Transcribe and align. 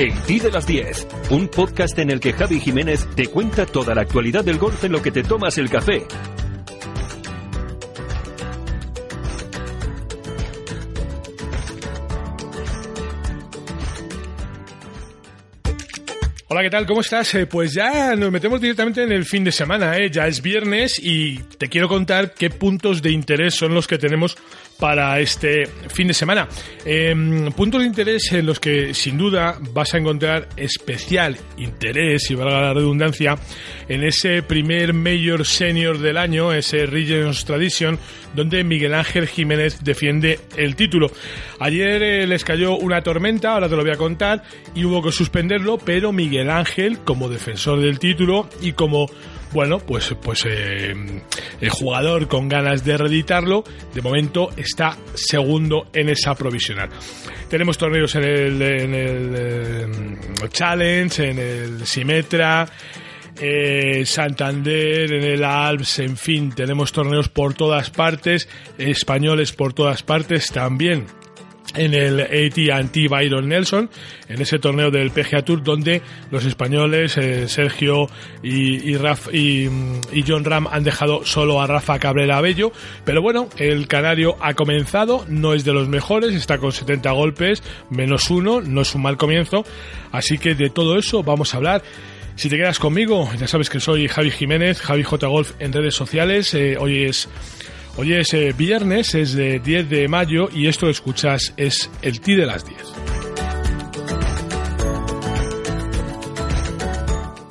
El 0.00 0.14
Ti 0.22 0.38
de 0.38 0.50
las 0.50 0.66
10, 0.66 1.08
un 1.28 1.48
podcast 1.48 1.98
en 1.98 2.08
el 2.08 2.20
que 2.20 2.32
Javi 2.32 2.58
Jiménez 2.58 3.06
te 3.14 3.26
cuenta 3.26 3.66
toda 3.66 3.94
la 3.94 4.00
actualidad 4.00 4.42
del 4.42 4.56
golf 4.56 4.82
en 4.82 4.92
lo 4.92 5.02
que 5.02 5.10
te 5.10 5.22
tomas 5.22 5.58
el 5.58 5.68
café. 5.68 6.06
Hola, 16.48 16.62
¿qué 16.62 16.70
tal? 16.70 16.86
¿Cómo 16.86 17.02
estás? 17.02 17.34
Eh, 17.34 17.46
pues 17.46 17.74
ya 17.74 18.16
nos 18.16 18.32
metemos 18.32 18.58
directamente 18.58 19.02
en 19.02 19.12
el 19.12 19.26
fin 19.26 19.44
de 19.44 19.52
semana, 19.52 19.98
¿eh? 19.98 20.10
Ya 20.10 20.26
es 20.26 20.40
viernes 20.40 20.98
y 20.98 21.36
te 21.58 21.68
quiero 21.68 21.88
contar 21.88 22.32
qué 22.32 22.48
puntos 22.48 23.02
de 23.02 23.10
interés 23.10 23.54
son 23.54 23.74
los 23.74 23.86
que 23.86 23.98
tenemos 23.98 24.38
para 24.80 25.20
este 25.20 25.66
fin 25.88 26.08
de 26.08 26.14
semana. 26.14 26.48
Em, 26.84 27.52
puntos 27.52 27.82
de 27.82 27.86
interés 27.86 28.32
en 28.32 28.46
los 28.46 28.58
que 28.58 28.94
sin 28.94 29.18
duda 29.18 29.58
vas 29.72 29.94
a 29.94 29.98
encontrar 29.98 30.48
especial 30.56 31.36
interés, 31.58 32.30
y 32.30 32.34
valga 32.34 32.60
la 32.62 32.74
redundancia, 32.74 33.36
en 33.88 34.02
ese 34.02 34.42
primer 34.42 34.94
Mayor 34.94 35.44
Senior 35.44 35.98
del 35.98 36.16
año, 36.16 36.52
ese 36.52 36.86
Regions 36.86 37.44
Tradition, 37.44 37.98
donde 38.34 38.64
Miguel 38.64 38.94
Ángel 38.94 39.28
Jiménez 39.28 39.84
defiende 39.84 40.40
el 40.56 40.76
título. 40.76 41.08
Ayer 41.58 42.02
eh, 42.02 42.26
les 42.26 42.44
cayó 42.44 42.76
una 42.76 43.02
tormenta, 43.02 43.52
ahora 43.52 43.68
te 43.68 43.76
lo 43.76 43.82
voy 43.82 43.92
a 43.92 43.96
contar, 43.96 44.42
y 44.74 44.84
hubo 44.84 45.02
que 45.02 45.12
suspenderlo, 45.12 45.78
pero 45.78 46.12
Miguel 46.12 46.48
Ángel, 46.50 47.00
como 47.00 47.28
defensor 47.28 47.80
del 47.80 47.98
título 47.98 48.48
y 48.62 48.72
como 48.72 49.06
bueno, 49.52 49.78
pues, 49.78 50.14
pues 50.22 50.44
eh, 50.46 50.94
el 51.60 51.70
jugador 51.70 52.28
con 52.28 52.48
ganas 52.48 52.84
de 52.84 52.96
reeditarlo, 52.96 53.64
de 53.94 54.02
momento 54.02 54.50
está 54.56 54.96
segundo 55.14 55.88
en 55.92 56.08
esa 56.08 56.34
provisional. 56.34 56.88
Tenemos 57.48 57.76
torneos 57.76 58.14
en 58.14 58.24
el, 58.24 58.62
en 58.62 58.94
el, 58.94 59.34
eh, 59.36 59.86
Challenge, 60.48 61.30
en 61.30 61.38
el 61.38 61.86
Simetra, 61.86 62.68
eh, 63.40 64.04
Santander, 64.04 65.12
en 65.12 65.24
el 65.24 65.44
Alps, 65.44 65.98
en 66.00 66.16
fin, 66.16 66.52
tenemos 66.52 66.92
torneos 66.92 67.28
por 67.28 67.54
todas 67.54 67.90
partes, 67.90 68.48
españoles 68.78 69.52
por 69.52 69.72
todas 69.72 70.02
partes 70.02 70.48
también 70.52 71.19
en 71.74 71.94
el 71.94 72.20
AT&T 72.20 73.08
Byron 73.08 73.48
Nelson, 73.48 73.90
en 74.28 74.40
ese 74.40 74.58
torneo 74.58 74.90
del 74.90 75.10
PGA 75.10 75.42
Tour 75.42 75.62
donde 75.62 76.02
los 76.30 76.44
españoles 76.44 77.16
eh, 77.16 77.48
Sergio 77.48 78.08
y, 78.42 78.92
y, 78.92 80.24
John 80.26 80.44
Ram 80.44 80.66
han 80.70 80.84
dejado 80.84 81.24
solo 81.24 81.60
a 81.60 81.66
Rafa 81.66 81.98
Cabrera 81.98 82.40
Bello, 82.40 82.72
pero 83.04 83.22
bueno, 83.22 83.48
el 83.56 83.86
canario 83.86 84.36
ha 84.40 84.54
comenzado, 84.54 85.24
no 85.28 85.54
es 85.54 85.64
de 85.64 85.72
los 85.72 85.88
mejores, 85.88 86.34
está 86.34 86.58
con 86.58 86.72
70 86.72 87.10
golpes, 87.12 87.62
menos 87.90 88.30
uno, 88.30 88.60
no 88.60 88.80
es 88.80 88.94
un 88.94 89.02
mal 89.02 89.16
comienzo, 89.16 89.64
así 90.12 90.38
que 90.38 90.54
de 90.54 90.70
todo 90.70 90.98
eso 90.98 91.22
vamos 91.22 91.54
a 91.54 91.58
hablar. 91.58 91.82
Si 92.36 92.48
te 92.48 92.56
quedas 92.56 92.78
conmigo, 92.78 93.28
ya 93.38 93.46
sabes 93.46 93.68
que 93.68 93.80
soy 93.80 94.08
Javi 94.08 94.30
Jiménez, 94.30 94.80
Javi 94.80 95.02
J 95.02 95.26
Golf 95.26 95.52
en 95.58 95.72
redes 95.72 95.94
sociales, 95.94 96.54
eh, 96.54 96.76
hoy 96.78 97.04
es 97.04 97.28
Hoy 98.00 98.14
es 98.14 98.32
eh, 98.32 98.54
viernes, 98.56 99.14
es 99.14 99.34
de 99.34 99.58
10 99.58 99.90
de 99.90 100.08
mayo 100.08 100.48
y 100.50 100.68
esto 100.68 100.86
que 100.86 100.92
escuchas 100.92 101.52
es 101.58 101.90
el 102.00 102.22
T 102.22 102.34
de 102.34 102.46
las 102.46 102.64
10. 102.64 102.78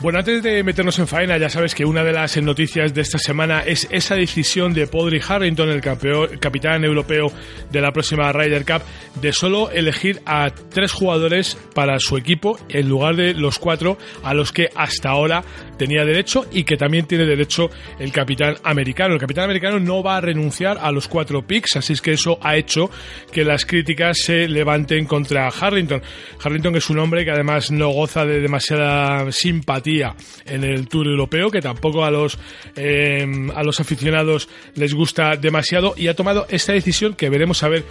Bueno, 0.02 0.18
antes 0.18 0.42
de 0.42 0.64
meternos 0.64 0.98
en 0.98 1.08
faena, 1.08 1.38
ya 1.38 1.50
sabes 1.50 1.76
que 1.76 1.86
una 1.86 2.04
de 2.04 2.14
las 2.14 2.36
noticias 2.42 2.96
de 2.96 3.02
esta 3.02 3.20
semana 3.20 3.60
es 3.60 3.88
esa 3.92 4.16
decisión 4.16 4.74
de 4.74 4.88
Podri 4.88 5.20
Harrington, 5.20 5.70
el, 5.70 5.82
capitán 5.82 6.84
europeo 6.84 7.32
de 7.70 7.82
la 7.82 7.92
próxima 7.92 8.32
Ryder 8.32 8.66
Cup, 8.66 8.82
de 9.22 9.34
solo 9.34 9.70
elegir 9.70 10.22
a 10.26 10.50
tres 10.50 10.94
jugadores 10.94 11.60
para 11.76 12.00
su 12.00 12.18
equipo 12.18 12.58
en 12.70 12.90
lugar 12.90 13.18
de 13.18 13.36
los 13.36 13.60
cuatro 13.60 14.00
a 14.24 14.34
los 14.34 14.52
que 14.52 14.70
hasta 14.74 15.10
ahora 15.10 15.44
tenía 15.80 16.06
derecho 16.06 16.46
y 16.52 16.64
que 16.64 16.78
también 16.78 17.08
tiene 17.08 17.26
derecho 17.26 17.72
el 17.98 18.12
capitán 18.12 18.58
americano. 18.64 19.16
El 19.16 19.20
capitán 19.20 19.46
americano 19.46 19.80
no 19.80 20.04
va 20.04 20.18
a 20.18 20.22
renunciar 20.22 20.78
a 20.80 20.92
los 20.92 21.08
cuatro 21.08 21.42
picks, 21.42 21.78
así 21.78 21.94
es 21.94 22.02
que 22.02 22.12
eso 22.12 22.38
ha 22.44 22.58
hecho 22.58 22.92
que 23.32 23.44
las 23.44 23.66
críticas 23.66 24.20
se 24.20 24.48
levanten 24.48 25.06
contra 25.06 25.48
Harrington. 25.48 26.04
Harrington 26.44 26.76
es 26.76 26.90
un 26.90 27.00
hombre 27.00 27.26
que 27.26 27.32
además 27.32 27.72
no 27.72 27.90
goza 27.90 28.26
de 28.26 28.42
demasiada 28.42 29.32
simpatía 29.32 30.16
en 30.46 30.64
el 30.64 30.88
Tour 30.88 31.08
Europeo, 31.08 31.50
que 31.50 31.62
tampoco 31.62 32.04
a 32.04 32.12
los, 32.12 32.38
eh, 32.76 33.26
a 33.56 33.64
los 33.64 33.80
aficionados 33.80 34.50
les 34.76 34.94
gusta 34.94 35.38
demasiado, 35.38 35.94
y 35.98 36.08
ha 36.08 36.16
tomado 36.16 36.46
esta 36.50 36.74
decisión 36.74 37.14
que 37.14 37.30
veremos 37.30 37.64
a 37.64 37.70
ver 37.70 37.86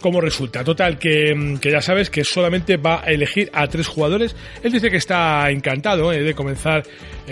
cómo 0.00 0.20
resulta. 0.20 0.64
Total, 0.64 0.98
que, 0.98 1.58
ya 1.62 1.82
sabes 1.82 2.08
que 2.08 2.24
solamente 2.24 2.78
va 2.78 3.02
a 3.04 3.10
elegir 3.10 3.50
a 3.52 3.66
tres 3.66 3.86
jugadores. 3.86 4.34
Él 4.62 4.72
dice 4.72 4.90
que 4.90 4.96
está 4.96 5.50
encantado 5.50 6.12
eh, 6.12 6.22
de 6.22 6.34
comenzar 6.34 6.82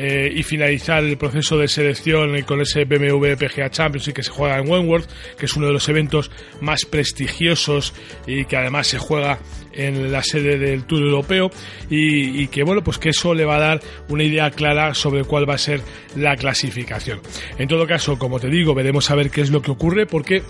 y 0.03 0.43
finalizar 0.43 1.05
el 1.05 1.17
proceso 1.17 1.57
de 1.59 1.69
selección 1.69 2.41
con 2.43 2.61
ese 2.61 2.85
BMW 2.85 3.35
PGA 3.39 3.71
Champions 3.71 4.09
y 4.09 4.13
que 4.13 4.23
se 4.23 4.31
juega 4.31 4.59
en 4.59 4.69
Wentworth, 4.69 5.09
que 5.39 5.47
es 5.47 5.55
uno 5.55 5.67
de 5.67 5.73
los 5.73 5.89
eventos 5.89 6.31
más 6.61 6.85
prestigiosos 6.85 7.95
y 8.27 8.45
que 8.47 8.57
además 8.57 8.87
se 8.89 8.99
juega 8.99 9.39
en 9.73 10.13
la 10.13 10.23
sede 10.23 10.59
del 10.59 10.85
Tour 10.85 11.03
Europeo 11.03 11.51
y, 11.89 12.47
que 12.49 12.63
bueno 12.63 12.83
pues 12.83 12.99
que 12.99 13.11
eso 13.11 13.35
le 13.35 13.45
va 13.45 13.57
a 13.57 13.61
dar 13.61 13.81
una 14.09 14.25
idea 14.25 14.51
clara 14.51 14.95
sobre 14.95 15.25
cuál 15.25 15.49
va 15.49 15.55
a 15.55 15.59
ser 15.59 15.81
la 16.17 16.37
clasificación. 16.37 17.21
En 17.59 17.69
todo 17.69 17.87
caso, 17.87 18.19
como 18.19 18.41
te 18.41 18.49
digo, 18.49 18.75
veremos 18.75 19.11
a 19.11 19.15
ver 19.15 19.31
qué 19.31 19.41
es 19.41 19.51
lo 19.51 19.63
que 19.63 19.71
ocurre 19.71 20.07
porque 20.07 20.43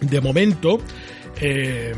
de 0.00 0.20
momento 0.20 0.80
eh, 1.40 1.92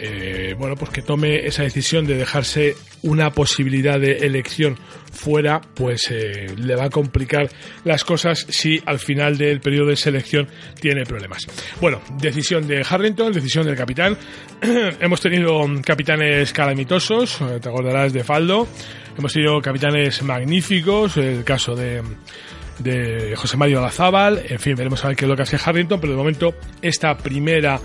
eh, 0.00 0.54
bueno, 0.58 0.76
pues 0.76 0.90
que 0.90 1.02
tome 1.02 1.46
esa 1.46 1.62
decisión 1.62 2.06
de 2.06 2.16
dejarse 2.16 2.74
una 3.02 3.30
posibilidad 3.30 3.98
de 3.98 4.18
elección 4.18 4.76
fuera, 5.12 5.60
pues 5.60 6.10
eh, 6.10 6.46
le 6.56 6.76
va 6.76 6.84
a 6.84 6.90
complicar 6.90 7.48
las 7.84 8.04
cosas 8.04 8.46
si 8.48 8.80
al 8.86 8.98
final 8.98 9.38
del 9.38 9.60
periodo 9.60 9.88
de 9.88 9.96
selección 9.96 10.48
tiene 10.80 11.04
problemas. 11.04 11.46
Bueno, 11.80 12.00
decisión 12.18 12.66
de 12.66 12.84
Harrington, 12.88 13.32
decisión 13.32 13.66
del 13.66 13.76
capitán. 13.76 14.16
Hemos 15.00 15.20
tenido 15.20 15.60
capitanes 15.84 16.52
calamitosos, 16.52 17.40
eh, 17.40 17.58
te 17.60 17.68
acordarás 17.68 18.12
de 18.12 18.24
Faldo. 18.24 18.68
Hemos 19.16 19.32
tenido 19.32 19.60
capitanes 19.60 20.22
magníficos, 20.22 21.16
el 21.16 21.42
caso 21.42 21.74
de 21.74 22.02
José 23.34 23.56
Mario 23.56 23.80
Lazábal, 23.80 24.42
en 24.48 24.60
fin, 24.60 24.76
veremos 24.76 25.04
a 25.04 25.08
ver 25.08 25.16
qué 25.16 25.24
es 25.24 25.28
lo 25.28 25.34
que 25.34 25.42
hace 25.42 25.58
Harrington, 25.62 26.00
pero 26.00 26.12
de 26.12 26.16
momento 26.16 26.54
esta 26.80 27.16
primera 27.16 27.80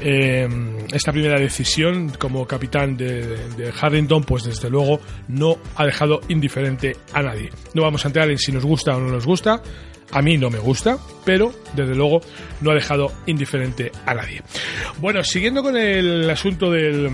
eh, 0.00 0.48
esta 0.92 1.12
primera 1.12 1.38
decisión 1.38 2.10
como 2.18 2.46
capitán 2.46 2.96
de, 2.96 3.72
Harrington, 3.80 4.22
pues 4.24 4.44
desde 4.44 4.70
luego 4.70 5.00
no 5.28 5.58
ha 5.76 5.84
dejado 5.84 6.20
indiferente 6.28 6.96
a 7.12 7.22
nadie. 7.22 7.50
No 7.74 7.82
vamos 7.82 8.04
a 8.04 8.08
entrar 8.08 8.30
en 8.30 8.38
si 8.38 8.52
nos 8.52 8.64
gusta 8.64 8.96
o 8.96 9.00
no 9.00 9.10
nos 9.10 9.26
gusta. 9.26 9.62
A 10.10 10.22
mí 10.22 10.38
no 10.38 10.48
me 10.48 10.58
gusta, 10.58 10.98
pero 11.24 11.52
desde 11.74 11.94
luego 11.94 12.20
no 12.62 12.70
ha 12.70 12.74
dejado 12.74 13.12
indiferente 13.26 13.92
a 14.06 14.14
nadie. 14.14 14.42
Bueno, 14.98 15.22
siguiendo 15.22 15.62
con 15.62 15.76
el 15.76 16.30
asunto 16.30 16.70
del, 16.70 17.10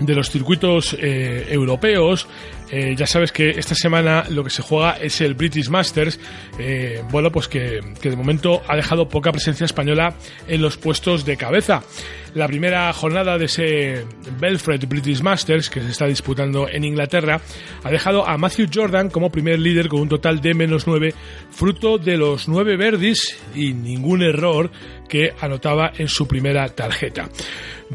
de 0.00 0.14
los 0.14 0.30
circuitos 0.30 0.96
eh, 0.98 1.46
europeos. 1.50 2.26
Eh, 2.70 2.94
ya 2.96 3.06
sabes 3.06 3.32
que 3.32 3.50
esta 3.50 3.74
semana 3.74 4.24
lo 4.28 4.44
que 4.44 4.50
se 4.50 4.62
juega 4.62 4.92
es 4.92 5.20
el 5.20 5.34
British 5.34 5.68
Masters. 5.68 6.18
Eh, 6.58 7.02
bueno, 7.10 7.30
pues 7.30 7.48
que, 7.48 7.80
que, 8.00 8.10
de 8.10 8.16
momento 8.16 8.62
ha 8.68 8.76
dejado 8.76 9.08
poca 9.08 9.32
presencia 9.32 9.64
española 9.64 10.14
en 10.46 10.62
los 10.62 10.76
puestos 10.76 11.24
de 11.24 11.36
cabeza. 11.36 11.82
La 12.34 12.46
primera 12.46 12.92
jornada 12.92 13.38
de 13.38 13.46
ese 13.46 14.04
Belfred 14.38 14.86
British 14.86 15.20
Masters, 15.20 15.68
que 15.68 15.80
se 15.80 15.90
está 15.90 16.06
disputando 16.06 16.68
en 16.68 16.84
Inglaterra, 16.84 17.40
ha 17.82 17.90
dejado 17.90 18.26
a 18.26 18.38
Matthew 18.38 18.68
Jordan 18.72 19.10
como 19.10 19.30
primer 19.30 19.58
líder 19.58 19.88
con 19.88 20.00
un 20.00 20.08
total 20.08 20.40
de 20.40 20.54
menos 20.54 20.86
9, 20.86 21.12
fruto 21.50 21.98
de 21.98 22.16
los 22.16 22.48
nueve 22.48 22.76
verdis 22.76 23.36
y 23.54 23.72
ningún 23.72 24.22
error 24.22 24.70
que 25.08 25.32
anotaba 25.40 25.92
en 25.98 26.06
su 26.06 26.28
primera 26.28 26.68
tarjeta. 26.68 27.28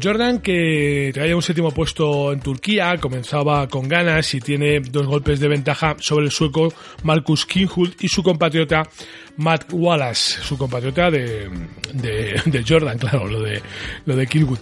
Jordan, 0.02 0.40
que 0.40 1.10
traía 1.14 1.34
un 1.34 1.42
séptimo 1.42 1.70
puesto 1.70 2.32
en 2.32 2.40
Turquía, 2.40 2.96
comenzaba 2.98 3.66
con 3.66 3.88
ganas 3.88 4.34
y 4.34 4.40
tiene 4.40 4.80
dos 4.80 5.06
golpes 5.06 5.40
de 5.40 5.48
ventaja 5.48 5.96
sobre 6.00 6.26
el 6.26 6.30
sueco 6.30 6.72
Marcus 7.02 7.46
Kinghult 7.46 8.04
y 8.04 8.08
su 8.08 8.22
compatriota 8.22 8.82
Matt 9.38 9.72
Wallace, 9.72 10.42
su 10.42 10.58
compatriota 10.58 11.10
de, 11.10 11.48
de, 11.94 12.64
Jordan, 12.66 12.98
claro, 13.00 13.26
lo 13.26 13.40
de, 13.40 13.62
lo 14.04 14.16
de 14.16 14.26
Killwood. 14.26 14.60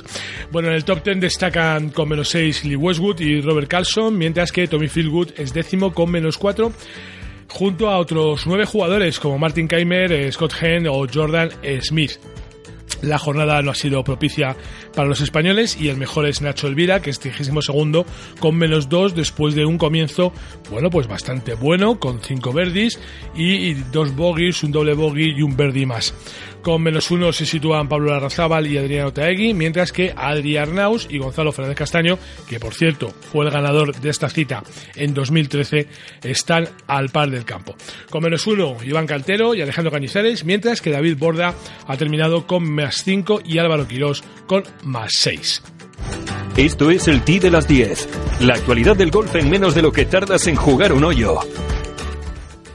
Bueno, 0.53 0.69
en 0.69 0.75
el 0.75 0.85
top 0.85 1.03
10 1.03 1.21
destacan 1.21 1.91
con 1.91 2.09
menos 2.09 2.29
6 2.29 2.65
Lee 2.67 2.77
Westwood 2.77 3.21
y 3.21 3.41
Robert 3.41 3.69
Carlson, 3.69 4.17
mientras 4.17 4.53
que 4.53 4.69
Tommy 4.69 4.89
Fieldwood 4.89 5.33
es 5.37 5.53
décimo 5.53 5.93
con 5.93 6.11
menos 6.11 6.39
4 6.39 6.73
junto 7.49 7.89
a 7.89 7.99
otros 7.99 8.47
nueve 8.47 8.65
jugadores 8.65 9.21
como 9.21 9.39
Martin 9.39 9.69
Keimer, 9.69 10.33
Scott 10.33 10.55
Henn 10.61 10.89
o 10.89 11.07
Jordan 11.13 11.51
Smith. 11.83 12.19
La 13.03 13.19
jornada 13.19 13.61
no 13.63 13.71
ha 13.71 13.75
sido 13.75 14.03
propicia 14.03 14.57
para 14.95 15.09
los 15.09 15.21
españoles 15.21 15.77
y 15.79 15.89
el 15.89 15.97
mejor 15.97 16.27
es 16.27 16.41
Nacho 16.41 16.67
Elvira, 16.67 17.01
que 17.01 17.11
es 17.11 17.19
32 17.19 17.65
segundo 17.65 18.07
con 18.41 18.57
menos 18.57 18.89
2 18.89 19.15
después 19.15 19.55
de 19.55 19.67
un 19.67 19.79
comienzo, 19.79 20.33
bueno, 20.71 20.91
pues 20.91 21.07
bastante 21.07 21.55
bueno, 21.55 21.99
con 21.99 22.21
5 22.21 22.53
verdis 22.53 22.99
y, 23.35 23.75
dos 23.75 24.15
bogies, 24.15 24.63
un 24.63 24.73
doble 24.73 24.95
bogey 24.95 25.35
y 25.37 25.43
un 25.43 25.57
verdi 25.57 25.87
más. 25.87 26.15
Con 26.65 26.83
menos 26.83 27.11
uno 27.11 27.31
se 27.31 27.45
sitúan 27.45 27.91
Pablo 27.91 28.11
Larrazábal 28.11 28.67
y 28.67 28.79
Adriano 28.79 29.13
Taegui, 29.13 29.53
mientras 29.53 29.93
que 29.93 30.15
Adri 30.17 30.57
Arnaus 30.57 31.07
y 31.11 31.19
Gonzalo 31.19 31.53
Fernández 31.53 31.77
Castaño, 31.77 32.19
que 32.49 32.59
por 32.59 32.73
cierto 32.73 33.11
fue 33.11 33.45
el 33.45 33.51
ganador 33.51 33.95
de 33.95 34.09
esta 34.09 34.31
cita 34.31 34.63
en 34.95 35.13
2013, 35.13 35.87
están 36.23 36.67
al 36.87 37.11
par 37.11 37.29
del 37.29 37.45
campo. 37.45 37.77
Con 38.09 38.23
menos 38.23 38.47
uno, 38.47 38.79
Iván 38.83 39.07
Caltero 39.07 39.55
y 39.55 39.61
Alejandro 39.61 39.93
Cañizares, 39.93 40.47
mientras 40.47 40.81
que 40.81 40.91
David 40.91 41.19
Borda 41.19 41.55
ha 41.87 41.97
terminado 41.99 42.47
con 42.47 42.65
más 42.73 43.05
cinco 43.05 43.43
y 43.45 43.59
Álvaro 43.59 43.87
Quirós 43.87 44.25
con 44.47 44.63
más 44.85 45.11
seis. 45.19 45.63
Esto 46.57 46.91
es 46.91 47.09
el 47.09 47.21
T 47.25 47.41
de 47.41 47.51
las 47.51 47.69
10. 47.69 48.09
La 48.41 48.55
actualidad 48.55 48.97
del 48.97 49.11
golf 49.11 49.35
en 49.37 49.51
menos 49.51 49.75
de 49.75 49.83
lo 49.83 49.93
que 49.93 50.07
tardas 50.07 50.47
en 50.47 50.57
jugar 50.57 50.95
un 50.95 51.05
hoyo. 51.05 51.41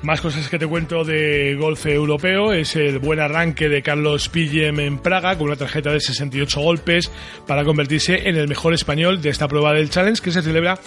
Más 0.02 0.22
cosas 0.22 0.48
que 0.48 0.58
te 0.58 0.66
cuento 0.66 1.04
de 1.04 1.58
golf 1.60 1.86
europeo 1.86 2.54
es 2.54 2.78
el 2.78 3.00
buen 3.00 3.20
arranque 3.20 3.68
de 3.68 3.82
Carlos 3.82 4.30
Pillem 4.30 4.80
en 4.80 4.98
Praga 4.98 5.38
con 5.38 5.48
una 5.48 5.58
tarjeta 5.58 5.92
de 5.92 6.00
68 6.00 6.62
golpes 6.62 7.12
para 7.46 7.66
convertirse 7.66 8.30
en 8.30 8.38
el 8.38 8.48
mejor 8.48 8.74
español 8.74 9.22
de 9.22 9.30
esta 9.30 9.50
prueba 9.50 9.74
del 9.74 9.90
Challenge 9.90 10.22
que 10.22 10.32
se 10.32 10.42
celebra 10.42 10.80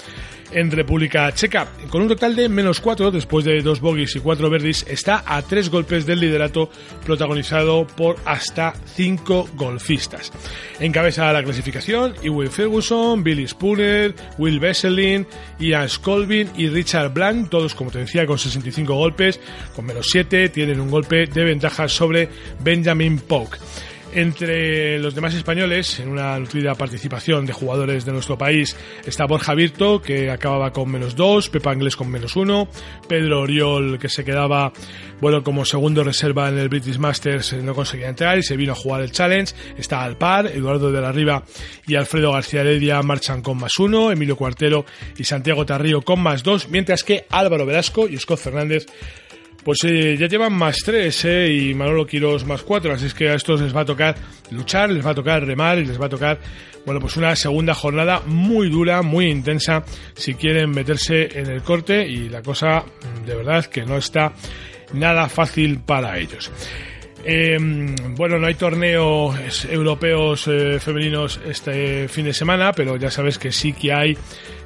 en 0.55 0.71
República 0.71 1.33
Checa. 1.33 1.69
Con 1.91 2.03
un 2.03 2.09
total 2.09 2.37
de 2.37 2.49
menos 2.49 2.81
4, 2.81 3.11
después 3.11 3.45
de 3.45 3.63
dos 3.63 3.81
bogies 3.81 4.17
y 4.17 4.21
cuatro 4.21 4.51
verdis, 4.51 4.85
está 4.89 5.23
a 5.27 5.43
tres 5.43 5.71
golpes 5.71 6.07
del 6.07 6.21
liderato 6.21 6.71
protagonizado 7.05 7.87
por 7.87 8.17
hasta 8.25 8.75
cinco 8.95 9.49
golfistas. 9.55 10.33
Encabeza 10.81 11.33
la 11.33 11.43
clasificación 11.43 12.15
Will 12.23 12.51
Ferguson, 12.51 13.23
Billy 13.23 13.47
Spooner, 13.47 14.15
Will 14.39 14.61
Besselin, 14.61 15.27
Ian 15.59 15.89
Scolvin 15.89 16.51
y 16.57 16.69
Richard 16.69 17.13
Blank, 17.13 17.51
todos 17.51 17.75
como 17.75 17.91
te 17.91 17.99
decía 17.99 18.27
con 18.27 18.39
65 18.39 18.95
golpes, 18.95 19.02
con 19.75 19.87
menos 19.87 20.07
7 20.11 20.49
tienen 20.51 20.81
un 20.81 20.91
golpe 20.91 21.27
de 21.27 21.45
ventaja 21.45 21.89
sobre 21.89 22.29
Benjamin 22.61 23.19
Polk. 23.19 23.59
Entre 24.15 24.99
los 24.99 25.15
demás 25.15 25.33
españoles, 25.33 25.99
en 25.99 26.11
una 26.11 26.39
nutrida 26.39 26.75
participación 26.75 27.47
de 27.47 27.55
jugadores 27.55 28.05
de 28.05 28.13
nuestro 28.13 28.37
país, 28.37 28.77
está 29.07 29.25
Borja 29.25 29.55
Virto, 29.55 30.03
que 30.03 30.31
acababa 30.31 30.71
con 30.71 30.91
menos 30.91 31.17
dos, 31.17 31.49
Pepa 31.49 31.73
Inglés 31.73 31.97
con 31.97 32.11
menos 32.11 32.37
uno, 32.37 32.69
Pedro 33.09 33.41
Oriol, 33.41 33.99
que 33.99 34.11
se 34.11 34.23
quedaba, 34.23 34.71
bueno, 35.23 35.43
como 35.43 35.65
segundo 35.65 36.05
reserva 36.05 36.51
en 36.51 36.59
el 36.59 36.69
British 36.69 36.99
Masters, 36.99 37.55
no 37.55 37.75
conseguía 37.75 38.11
entrar 38.11 38.37
y 38.37 38.43
se 38.43 38.55
vino 38.55 38.73
a 38.73 38.77
jugar 38.77 39.01
el 39.01 39.13
Challenge, 39.13 39.55
está 39.79 40.03
al 40.03 40.19
par, 40.19 40.47
Eduardo 40.47 40.93
de 40.93 41.01
la 41.01 41.11
Riva 41.11 41.45
y 41.87 41.95
Alfredo 41.95 42.33
García 42.33 42.61
Heredia 42.61 43.01
marchan 43.01 43.41
con 43.41 43.57
más 43.57 43.79
uno, 43.79 44.13
Emilio 44.13 44.37
Cuartero 44.37 44.85
y 45.17 45.25
Santiago 45.25 45.65
Tarrío 45.65 46.03
con 46.03 46.21
más 46.21 46.43
dos, 46.43 46.69
mientras 46.69 47.03
que 47.03 47.25
Álvaro 47.31 47.65
Velasco 47.65 48.07
y 48.09 48.19
Scott 48.19 48.41
Fernández 48.41 48.87
pues 49.65 49.79
eh, 49.85 50.17
ya 50.19 50.27
llevan 50.27 50.53
más 50.53 50.79
tres, 50.85 51.25
eh, 51.25 51.49
y 51.53 51.75
Manolo 51.75 52.07
Quiros 52.07 52.45
más 52.45 52.63
cuatro, 52.63 52.93
así 52.93 53.07
es 53.07 53.15
que 53.15 53.29
a 53.29 53.35
estos 53.35 53.61
les 53.61 53.75
va 53.75 53.81
a 53.83 53.85
tocar 53.85 54.15
luchar, 54.51 54.91
les 54.91 55.05
va 55.05 55.11
a 55.11 55.15
tocar 55.15 55.45
remar 55.45 55.79
y 55.79 55.85
les 55.85 56.01
va 56.01 56.07
a 56.07 56.11
tocar, 56.11 56.39
bueno, 56.85 57.01
pues 57.01 57.17
una 57.17 57.35
segunda 57.37 57.75
jornada 57.75 58.23
muy 58.27 58.69
dura, 58.69 59.03
muy 59.03 59.27
intensa, 59.27 59.85
si 60.15 60.35
quieren 60.35 60.71
meterse 60.71 61.39
en 61.39 61.51
el 61.51 61.63
corte 61.63 62.07
y 62.07 62.29
la 62.29 62.43
cosa 62.43 62.85
de 63.25 63.35
verdad 63.35 63.65
que 63.67 63.85
no 63.85 63.97
está 63.97 64.33
nada 64.93 65.29
fácil 65.29 65.81
para 65.81 66.19
ellos. 66.19 66.51
Em, 67.25 67.95
bueno, 68.17 68.39
no 68.39 68.47
hay 68.47 68.55
torneos 68.55 69.65
europeos 69.67 70.49
eh, 70.49 70.81
femeninos 70.81 71.41
este 71.47 72.09
fin 72.09 72.25
de 72.25 72.33
semana, 72.33 72.73
pero 72.73 72.97
ya 72.97 73.11
sabes 73.11 73.39
que 73.39 73.53
sí 73.53 73.73
que 73.73 73.93
hay 73.93 74.19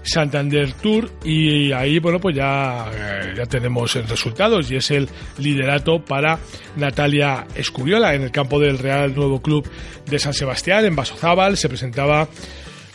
Santander 0.02 0.72
Tour 0.72 1.10
y 1.24 1.72
ahí, 1.72 1.98
bueno, 1.98 2.18
pues 2.18 2.36
ya, 2.36 2.90
ya 3.36 3.44
tenemos 3.44 3.94
resultados 4.08 4.70
y 4.70 4.76
es 4.76 4.90
el 4.90 5.08
liderato 5.38 6.02
para 6.02 6.38
Natalia 6.76 7.46
Escuriola 7.54 8.14
en 8.14 8.22
el 8.22 8.30
campo 8.30 8.58
del 8.58 8.78
Real 8.78 9.14
Nuevo 9.14 9.42
Club 9.42 9.68
de 10.06 10.18
San 10.18 10.32
Sebastián, 10.32 10.84
en 10.84 10.96
Basozábal, 10.96 11.56
se 11.56 11.68
presentaba, 11.68 12.28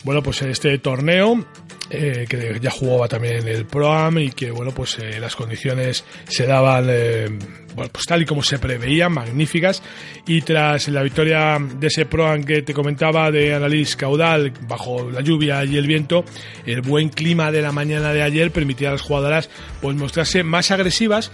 bueno, 0.03 0.23
pues 0.23 0.41
este 0.41 0.77
torneo 0.79 1.45
eh, 1.93 2.25
que 2.29 2.57
ya 2.61 2.71
jugaba 2.71 3.09
también 3.09 3.35
en 3.35 3.47
el 3.49 3.65
Proam 3.65 4.17
y 4.19 4.31
que 4.31 4.49
bueno 4.49 4.71
pues 4.71 4.97
eh, 4.99 5.19
las 5.19 5.35
condiciones 5.35 6.05
se 6.25 6.45
daban 6.45 6.87
eh, 6.89 7.27
bueno, 7.75 7.91
pues 7.91 8.05
tal 8.05 8.21
y 8.21 8.25
como 8.25 8.41
se 8.43 8.59
preveían 8.59 9.11
magníficas 9.11 9.83
y 10.25 10.41
tras 10.41 10.87
la 10.87 11.03
victoria 11.03 11.57
de 11.59 11.87
ese 11.87 12.05
Proam 12.05 12.45
que 12.45 12.61
te 12.61 12.73
comentaba 12.73 13.29
de 13.29 13.53
Annalise 13.53 13.97
Caudal 13.97 14.53
bajo 14.69 15.11
la 15.11 15.19
lluvia 15.19 15.65
y 15.65 15.75
el 15.75 15.85
viento 15.85 16.23
el 16.65 16.81
buen 16.81 17.09
clima 17.09 17.51
de 17.51 17.61
la 17.61 17.73
mañana 17.73 18.13
de 18.13 18.21
ayer 18.21 18.51
permitía 18.51 18.87
a 18.87 18.93
las 18.93 19.01
jugadoras 19.01 19.49
pues 19.81 19.93
mostrarse 19.97 20.43
más 20.43 20.71
agresivas 20.71 21.29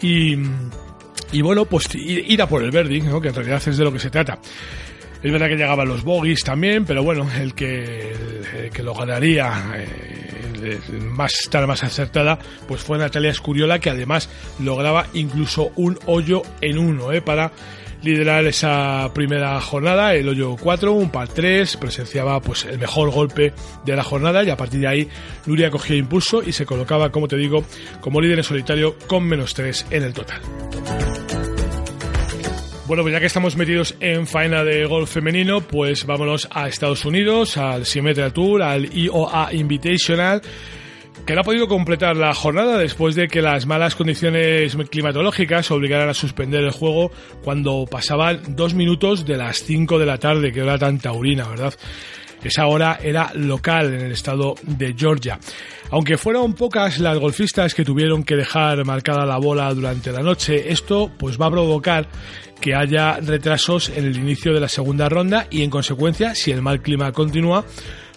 y 0.00 0.36
y 1.30 1.42
bueno, 1.42 1.66
pues 1.66 1.94
ir 1.94 2.40
a 2.40 2.48
por 2.48 2.62
el 2.62 2.70
Verdi, 2.70 3.02
¿no? 3.02 3.20
que 3.20 3.28
en 3.28 3.34
realidad 3.34 3.62
es 3.66 3.76
de 3.76 3.84
lo 3.84 3.92
que 3.92 3.98
se 3.98 4.08
trata. 4.08 4.38
Es 5.22 5.32
verdad 5.32 5.48
que 5.48 5.56
llegaban 5.56 5.88
los 5.88 6.04
bogies 6.04 6.40
también, 6.44 6.84
pero 6.84 7.02
bueno, 7.02 7.28
el 7.40 7.54
que, 7.54 8.12
que 8.72 8.82
lo 8.82 8.94
ganaría 8.94 9.52
eh, 9.74 10.78
más 11.00 11.34
estar 11.40 11.66
más 11.66 11.82
acertada, 11.84 12.38
pues 12.66 12.82
fue 12.82 12.98
Natalia 12.98 13.30
Escuriola, 13.30 13.78
que 13.78 13.90
además 13.90 14.28
lograba 14.60 15.06
incluso 15.14 15.72
un 15.76 15.98
hoyo 16.06 16.42
en 16.60 16.78
uno, 16.78 17.12
eh, 17.12 17.20
para 17.20 17.52
liderar 18.02 18.46
esa 18.46 19.10
primera 19.12 19.60
jornada, 19.60 20.14
el 20.14 20.28
hoyo 20.28 20.56
4, 20.56 20.92
un 20.92 21.10
par 21.10 21.28
3, 21.28 21.76
presenciaba 21.78 22.40
pues 22.40 22.64
el 22.64 22.78
mejor 22.78 23.10
golpe 23.10 23.52
de 23.84 23.96
la 23.96 24.04
jornada 24.04 24.44
y 24.44 24.50
a 24.50 24.56
partir 24.56 24.80
de 24.80 24.86
ahí 24.86 25.08
Nuria 25.46 25.70
cogía 25.70 25.96
impulso 25.96 26.42
y 26.42 26.52
se 26.52 26.64
colocaba, 26.64 27.10
como 27.10 27.26
te 27.26 27.36
digo, 27.36 27.64
como 28.00 28.20
líder 28.20 28.38
en 28.38 28.44
solitario 28.44 28.96
con 29.06 29.24
menos 29.24 29.54
3 29.54 29.86
en 29.90 30.02
el 30.04 30.12
total. 30.12 30.40
Bueno, 32.88 33.02
pues 33.02 33.12
ya 33.12 33.20
que 33.20 33.26
estamos 33.26 33.54
metidos 33.54 33.94
en 34.00 34.26
faena 34.26 34.64
de 34.64 34.86
golf 34.86 35.12
femenino, 35.12 35.60
pues 35.60 36.06
vámonos 36.06 36.48
a 36.50 36.68
Estados 36.68 37.04
Unidos, 37.04 37.58
al 37.58 37.84
Symmetra 37.84 38.32
Tour, 38.32 38.62
al 38.62 38.90
IOA 38.96 39.52
Invitational 39.52 40.40
que 41.26 41.34
no 41.34 41.42
ha 41.42 41.44
podido 41.44 41.68
completar 41.68 42.16
la 42.16 42.32
jornada 42.32 42.78
después 42.78 43.14
de 43.14 43.28
que 43.28 43.42
las 43.42 43.66
malas 43.66 43.94
condiciones 43.94 44.74
climatológicas 44.90 45.70
obligaran 45.70 46.08
a 46.08 46.14
suspender 46.14 46.64
el 46.64 46.70
juego 46.70 47.12
cuando 47.44 47.84
pasaban 47.84 48.56
dos 48.56 48.72
minutos 48.72 49.26
de 49.26 49.36
las 49.36 49.58
5 49.58 49.98
de 49.98 50.06
la 50.06 50.16
tarde, 50.16 50.52
que 50.52 50.60
era 50.60 50.78
tan 50.78 50.98
taurina, 50.98 51.46
¿verdad? 51.46 51.74
Esa 52.42 52.66
hora 52.66 52.98
era 53.02 53.32
local 53.34 53.94
en 53.94 54.06
el 54.06 54.12
estado 54.12 54.54
de 54.62 54.94
Georgia. 54.96 55.38
Aunque 55.90 56.16
fueron 56.16 56.54
pocas 56.54 56.98
las 56.98 57.18
golfistas 57.18 57.74
que 57.74 57.84
tuvieron 57.84 58.22
que 58.22 58.36
dejar 58.36 58.84
marcada 58.84 59.24
la 59.24 59.38
bola 59.38 59.72
durante 59.72 60.12
la 60.12 60.22
noche, 60.22 60.70
esto 60.70 61.10
pues 61.18 61.40
va 61.40 61.46
a 61.46 61.50
provocar 61.50 62.08
que 62.60 62.74
haya 62.74 63.18
retrasos 63.20 63.88
en 63.90 64.04
el 64.04 64.16
inicio 64.16 64.52
de 64.52 64.60
la 64.60 64.68
segunda 64.68 65.08
ronda 65.08 65.46
y 65.50 65.62
en 65.62 65.70
consecuencia, 65.70 66.34
si 66.34 66.50
el 66.50 66.62
mal 66.62 66.82
clima 66.82 67.12
continúa, 67.12 67.64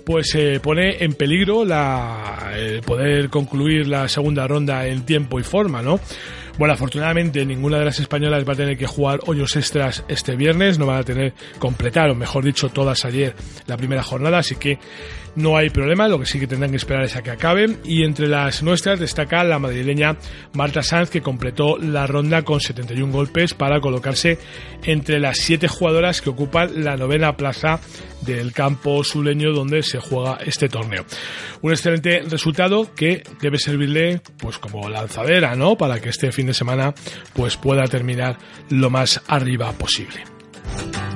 pues 0.06 0.30
se 0.32 0.60
pone 0.60 1.04
en 1.04 1.14
peligro 1.14 1.64
la, 1.64 2.52
el 2.56 2.82
poder 2.82 3.30
concluir 3.30 3.88
la 3.88 4.08
segunda 4.08 4.48
ronda 4.48 4.88
en 4.88 5.06
tiempo 5.06 5.40
y 5.40 5.44
forma, 5.44 5.82
¿no? 5.82 6.00
Bueno, 6.62 6.76
afortunadamente 6.76 7.44
ninguna 7.44 7.80
de 7.80 7.86
las 7.86 8.00
españolas 8.00 8.48
va 8.48 8.54
a 8.54 8.56
tener 8.56 8.78
que 8.78 8.86
jugar 8.86 9.22
hoyos 9.26 9.56
extras 9.56 10.06
este 10.08 10.36
viernes, 10.36 10.78
no 10.78 10.86
van 10.86 11.00
a 11.00 11.04
tener 11.04 11.34
completar, 11.58 12.12
o 12.12 12.14
mejor 12.14 12.46
dicho, 12.46 12.70
todas 12.70 13.04
ayer 13.04 13.34
la 13.66 13.78
primera 13.78 14.04
jornada, 14.04 14.38
así 14.38 14.58
que 14.58 14.78
no 15.36 15.58
hay 15.58 15.72
problema, 15.72 16.08
lo 16.08 16.20
que 16.20 16.28
sí 16.28 16.40
que 16.40 16.46
tendrán 16.46 16.70
que 16.70 16.78
esperar 16.78 17.04
es 17.04 17.16
a 17.16 17.24
que 17.24 17.32
acaben. 17.32 17.80
Y 17.84 18.04
entre 18.04 18.28
las 18.28 18.62
nuestras 18.62 19.00
destaca 19.00 19.44
la 19.44 19.58
madrileña 19.58 20.18
Marta 20.54 20.84
Sanz, 20.84 21.10
que 21.10 21.24
completó 21.24 21.80
la 21.80 22.06
ronda 22.06 22.44
con 22.44 22.60
71 22.60 23.12
golpes 23.12 23.56
para 23.56 23.82
colocarse 23.82 24.38
entre 24.84 25.20
las 25.20 25.38
siete 25.38 25.68
jugadoras 25.68 26.22
que 26.22 26.30
ocupan 26.30 26.84
la 26.84 26.96
novena 26.96 27.38
plaza 27.38 27.80
del 28.22 28.54
campo 28.54 29.04
suleño 29.04 29.52
donde 29.52 29.84
se 29.84 30.00
juega 30.00 30.38
este 30.46 30.70
torneo. 30.70 31.06
Un 31.62 31.72
excelente 31.72 32.22
resultado 32.28 32.94
que 32.96 33.24
debe 33.42 33.58
servirle 33.58 34.22
pues 34.38 34.58
como 34.58 34.90
lanzadera, 34.90 35.56
¿no? 35.56 35.78
Para 35.78 36.00
que 36.00 36.10
este 36.10 36.32
fin 36.32 36.48
de 36.48 36.54
semana 36.54 36.94
pues 37.34 37.58
pueda 37.58 37.84
terminar 37.86 38.38
lo 38.70 38.90
más 38.90 39.22
arriba 39.28 39.72
posible. 39.74 40.24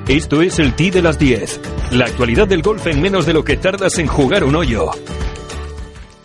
Esto 0.08 0.40
es 0.40 0.60
el 0.60 0.74
T 0.74 0.92
de 0.92 1.02
las 1.02 1.18
10. 1.18 1.60
La 1.92 2.04
actualidad 2.04 2.46
del 2.46 2.62
golf 2.62 2.86
en 2.86 3.02
menos 3.02 3.26
de 3.26 3.32
lo 3.32 3.44
que 3.44 3.56
tardas 3.56 3.98
en 3.98 4.06
jugar 4.06 4.44
un 4.44 4.54
hoyo. 4.54 4.90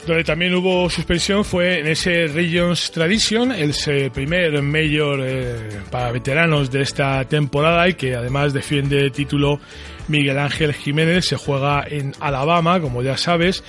Donde 0.05 0.23
también 0.23 0.53
hubo 0.55 0.89
suspensión 0.89 1.45
fue 1.45 1.79
en 1.79 1.87
ese 1.87 2.27
Regions 2.27 2.91
Tradition, 2.91 3.51
el 3.51 3.73
primer 4.11 4.61
mayor 4.61 5.19
eh, 5.23 5.79
para 5.91 6.11
veteranos 6.11 6.71
de 6.71 6.81
esta 6.81 7.23
temporada 7.25 7.87
y 7.87 7.93
que 7.93 8.15
además 8.15 8.51
defiende 8.51 9.11
título 9.11 9.59
Miguel 10.11 10.37
Ángel 10.37 10.73
Jiménez. 10.73 11.25
Se 11.25 11.37
juega 11.37 11.83
en 11.87 12.13
Alabama, 12.19 12.79
como 12.79 13.01
ya 13.01 13.17
sabes. 13.17 13.63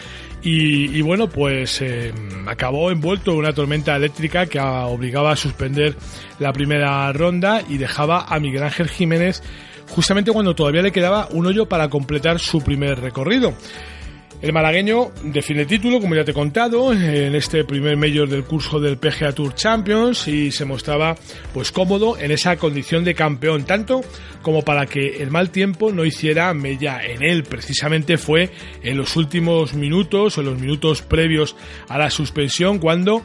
Y, 0.44 1.00
bueno, 1.02 1.28
pues 1.28 1.80
eh, 1.82 2.12
acabó 2.46 2.90
envuelto 2.90 3.30
en 3.30 3.38
una 3.38 3.52
tormenta 3.52 3.94
eléctrica 3.94 4.46
que 4.46 4.58
obligaba 4.61 5.32
a 5.32 5.37
suspender 5.37 5.94
la 6.40 6.52
primera 6.52 7.12
ronda 7.12 7.62
y 7.68 7.78
dejaba 7.78 8.26
a 8.28 8.40
Miguel 8.40 8.64
Ángel 8.64 8.88
Jiménez 8.88 9.40
justamente 9.88 10.32
cuando 10.32 10.54
todavía 10.54 10.82
le 10.82 10.90
quedaba 10.90 11.28
un 11.30 11.46
hoyo 11.46 11.66
para 11.66 11.88
completar 11.88 12.40
su 12.40 12.61
primer 12.61 13.00
recorrido. 13.00 13.54
El 14.42 14.52
malagueño 14.52 15.12
define 15.22 15.66
título, 15.66 16.00
como 16.00 16.16
ya 16.16 16.25
te 16.25 16.32
he 16.32 16.34
contado, 16.34 16.92
en 16.92 17.37
este 17.37 17.64
primer 17.64 17.96
mayor 17.96 18.28
del 18.28 18.42
curso 18.42 18.80
del 18.80 18.99
PGA 18.99 19.30
Tour 19.30 19.54
Champions 19.54 20.26
y 20.26 20.50
se 20.50 20.64
mostraba 20.64 21.14
pues 21.54 21.70
cómodo 21.70 22.18
en 22.18 22.32
esa 22.32 22.56
condición 22.56 23.04
de 23.04 23.14
campeón, 23.14 23.64
tanto 23.64 24.00
como 24.42 24.62
para 24.62 24.87
que 24.87 25.22
el 25.22 25.30
mal 25.30 25.50
tiempo 25.50 25.92
no 25.92 26.04
hiciera 26.04 26.52
mella 26.54 27.04
en 27.04 27.22
él. 27.22 27.44
Precisamente 27.44 28.18
fue 28.18 28.50
en 28.82 28.96
los 28.96 29.14
últimos 29.14 29.75
minutos 29.75 30.37
o 30.37 30.40
en 30.40 30.49
los 30.49 30.61
minutos 30.61 31.02
previos 31.02 31.54
a 31.88 31.96
la 31.96 32.11
suspensión 32.11 32.80
cuando 32.80 33.22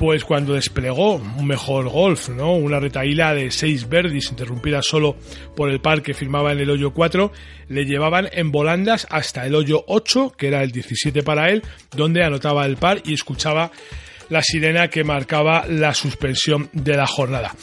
pues 0.00 0.24
cuando 0.24 0.54
desplegó 0.54 1.16
un 1.16 1.46
mejor 1.46 1.90
golf, 1.90 2.30
¿no? 2.30 2.54
Una 2.54 2.80
retaíla 2.80 3.34
de 3.34 3.50
seis 3.50 3.86
verdis 3.86 4.30
interrumpida 4.30 4.80
solo 4.80 5.14
por 5.54 5.68
el 5.68 5.78
par 5.82 6.00
que 6.00 6.14
firmaba 6.14 6.52
en 6.52 6.58
el 6.58 6.70
hoyo 6.70 6.94
4, 6.94 7.30
le 7.68 7.84
llevaban 7.84 8.26
en 8.32 8.50
volandas 8.50 9.06
hasta 9.10 9.44
el 9.44 9.54
hoyo 9.54 9.84
8, 9.88 10.32
que 10.38 10.48
era 10.48 10.62
el 10.62 10.70
17 10.70 11.22
para 11.22 11.50
él, 11.50 11.62
donde 11.94 12.24
anotaba 12.24 12.64
el 12.64 12.78
par 12.78 13.02
y 13.04 13.12
escuchaba 13.12 13.72
la 14.30 14.42
sirena 14.42 14.88
que 14.88 15.04
marcaba 15.04 15.66
la 15.68 15.92
suspensión 15.92 16.70
de 16.72 16.96
la 16.96 17.06
jornada. 17.06 17.54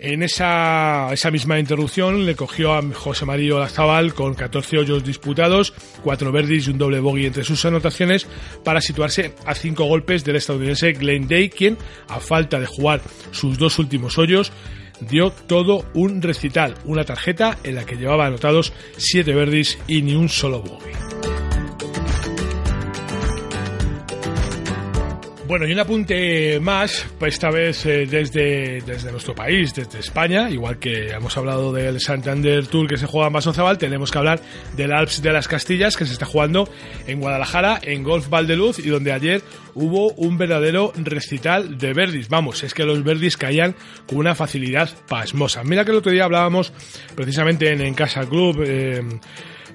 En 0.00 0.22
esa, 0.22 1.08
esa 1.12 1.30
misma 1.30 1.58
interrupción 1.58 2.26
le 2.26 2.36
cogió 2.36 2.74
a 2.74 2.82
José 2.92 3.24
María 3.24 3.54
Lazabal 3.54 4.12
con 4.12 4.34
14 4.34 4.78
hoyos 4.78 5.04
disputados, 5.04 5.72
4 6.02 6.32
verdis 6.32 6.66
y 6.66 6.70
un 6.70 6.78
doble 6.78 7.00
bogey 7.00 7.26
entre 7.26 7.44
sus 7.44 7.64
anotaciones 7.64 8.26
para 8.64 8.80
situarse 8.80 9.32
a 9.46 9.54
5 9.54 9.84
golpes 9.84 10.24
del 10.24 10.36
estadounidense 10.36 10.92
Glenn 10.92 11.26
Day, 11.26 11.48
quien, 11.48 11.78
a 12.08 12.20
falta 12.20 12.60
de 12.60 12.66
jugar 12.66 13.00
sus 13.30 13.56
dos 13.56 13.78
últimos 13.78 14.18
hoyos, 14.18 14.52
dio 15.00 15.30
todo 15.30 15.84
un 15.94 16.20
recital, 16.22 16.74
una 16.84 17.04
tarjeta 17.04 17.58
en 17.62 17.76
la 17.76 17.86
que 17.86 17.96
llevaba 17.96 18.26
anotados 18.26 18.72
7 18.96 19.32
verdis 19.32 19.78
y 19.86 20.02
ni 20.02 20.14
un 20.14 20.28
solo 20.28 20.60
bogey. 20.60 21.37
Bueno, 25.48 25.66
y 25.66 25.72
un 25.72 25.78
apunte 25.78 26.60
más, 26.60 27.06
esta 27.22 27.50
vez 27.50 27.86
eh, 27.86 28.04
desde, 28.04 28.82
desde 28.82 29.10
nuestro 29.10 29.34
país, 29.34 29.74
desde 29.74 29.98
España, 29.98 30.50
igual 30.50 30.78
que 30.78 31.08
hemos 31.08 31.34
hablado 31.38 31.72
del 31.72 32.02
Santander 32.02 32.66
Tour 32.66 32.86
que 32.86 32.98
se 32.98 33.06
juega 33.06 33.28
en 33.28 33.32
Masonzabal, 33.32 33.78
tenemos 33.78 34.10
que 34.10 34.18
hablar 34.18 34.42
del 34.76 34.92
Alps 34.92 35.22
de 35.22 35.32
las 35.32 35.48
Castillas 35.48 35.96
que 35.96 36.04
se 36.04 36.12
está 36.12 36.26
jugando 36.26 36.68
en 37.06 37.18
Guadalajara, 37.18 37.80
en 37.82 38.02
Golf 38.02 38.28
Valdeluz, 38.28 38.78
y 38.78 38.90
donde 38.90 39.10
ayer 39.10 39.40
hubo 39.72 40.12
un 40.18 40.36
verdadero 40.36 40.92
recital 40.96 41.78
de 41.78 41.94
verdis. 41.94 42.28
Vamos, 42.28 42.62
es 42.62 42.74
que 42.74 42.84
los 42.84 43.02
verdis 43.02 43.38
caían 43.38 43.74
con 44.06 44.18
una 44.18 44.34
facilidad 44.34 44.90
pasmosa. 45.08 45.64
Mira 45.64 45.86
que 45.86 45.92
el 45.92 45.96
otro 45.96 46.12
día 46.12 46.24
hablábamos 46.24 46.74
precisamente 47.14 47.72
en, 47.72 47.80
en 47.80 47.94
Casa 47.94 48.26
Club. 48.28 48.62
Eh, 48.66 49.02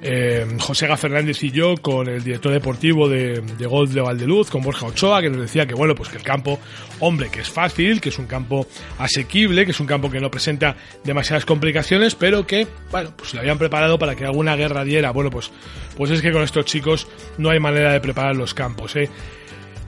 eh, 0.04 0.46
José 0.60 0.96
Fernández 0.98 1.42
y 1.44 1.52
yo 1.52 1.76
con 1.78 2.08
el 2.08 2.24
director 2.24 2.52
deportivo 2.52 3.08
de, 3.08 3.42
de 3.42 3.88
de 3.88 4.02
Valdeluz, 4.02 4.50
con 4.50 4.62
Borja 4.62 4.86
Ochoa, 4.86 5.22
que 5.22 5.30
nos 5.30 5.42
decía 5.42 5.66
que 5.66 5.74
bueno, 5.74 5.96
pues 5.96 6.10
que 6.10 6.18
el 6.18 6.24
campo, 6.24 6.60
hombre, 7.00 7.30
que 7.30 7.42
es 7.42 7.50
fácil, 7.50 8.02
que 8.02 8.10
es 8.10 8.20
un 8.20 8.28
campo 8.28 8.68
asequible, 9.00 9.66
que 9.66 9.72
es 9.72 9.80
un 9.80 9.88
campo 9.88 10.12
que 10.12 10.20
no 10.20 10.30
presenta 10.30 10.76
demasiadas 11.04 11.46
complicaciones, 11.46 12.16
pero 12.16 12.46
que, 12.46 12.68
bueno, 12.92 13.14
pues 13.16 13.34
lo 13.34 13.40
habían 13.40 13.58
preparado 13.58 13.98
para 13.98 14.16
que 14.16 14.26
alguna 14.26 14.56
guerra 14.56 14.84
diera. 14.84 15.12
Bueno, 15.12 15.30
pues, 15.30 15.52
pues 15.96 16.12
es 16.12 16.22
que 16.22 16.32
con 16.32 16.44
estos 16.44 16.66
chicos 16.66 17.08
no 17.38 17.50
hay 17.50 17.60
manera 17.60 17.94
de 17.94 18.02
preparar 18.02 18.36
los 18.36 18.54
campos, 18.54 18.96
¿eh? 18.96 19.10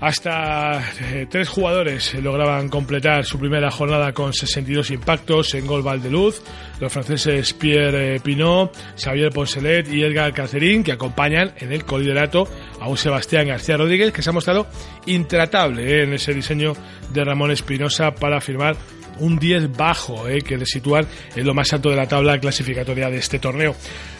Hasta 0.01 0.83
eh, 1.01 1.25
tres 1.29 1.47
jugadores 1.47 2.13
lograban 2.15 2.67
completar 2.69 3.23
su 3.25 3.39
primera 3.39 3.71
jornada 3.71 4.11
con 4.13 4.33
62 4.33 4.91
impactos 4.91 5.53
en 5.53 5.65
gol 5.65 5.83
Valdeluz. 5.83 6.41
Los 6.79 6.91
franceses 6.91 7.53
Pierre 7.53 8.15
eh, 8.15 8.19
Pinot, 8.19 8.75
Xavier 8.97 9.31
Poncelet 9.31 9.87
y 9.91 10.03
Edgar 10.03 10.33
Cacerín, 10.33 10.83
que 10.83 10.91
acompañan 10.91 11.53
en 11.57 11.71
el 11.71 11.85
coliderato 11.85 12.47
a 12.81 12.89
un 12.89 12.97
Sebastián 12.97 13.47
García 13.47 13.77
Rodríguez, 13.77 14.11
que 14.11 14.21
se 14.21 14.29
ha 14.29 14.33
mostrado 14.33 14.67
intratable 15.05 15.83
eh, 15.83 16.03
en 16.03 16.13
ese 16.13 16.33
diseño 16.33 16.73
de 17.13 17.23
Ramón 17.23 17.51
Espinosa 17.51 18.13
para 18.13 18.41
firmar 18.41 18.75
un 19.19 19.37
10 19.37 19.75
bajo, 19.75 20.27
eh, 20.27 20.41
que 20.41 20.57
le 20.57 20.65
sitúan 20.65 21.07
en 21.35 21.45
lo 21.45 21.53
más 21.53 21.71
alto 21.73 21.89
de 21.89 21.95
la 21.95 22.07
tabla 22.07 22.39
clasificatoria 22.39 23.09
de 23.09 23.17
este 23.17 23.39
torneo. 23.39 23.75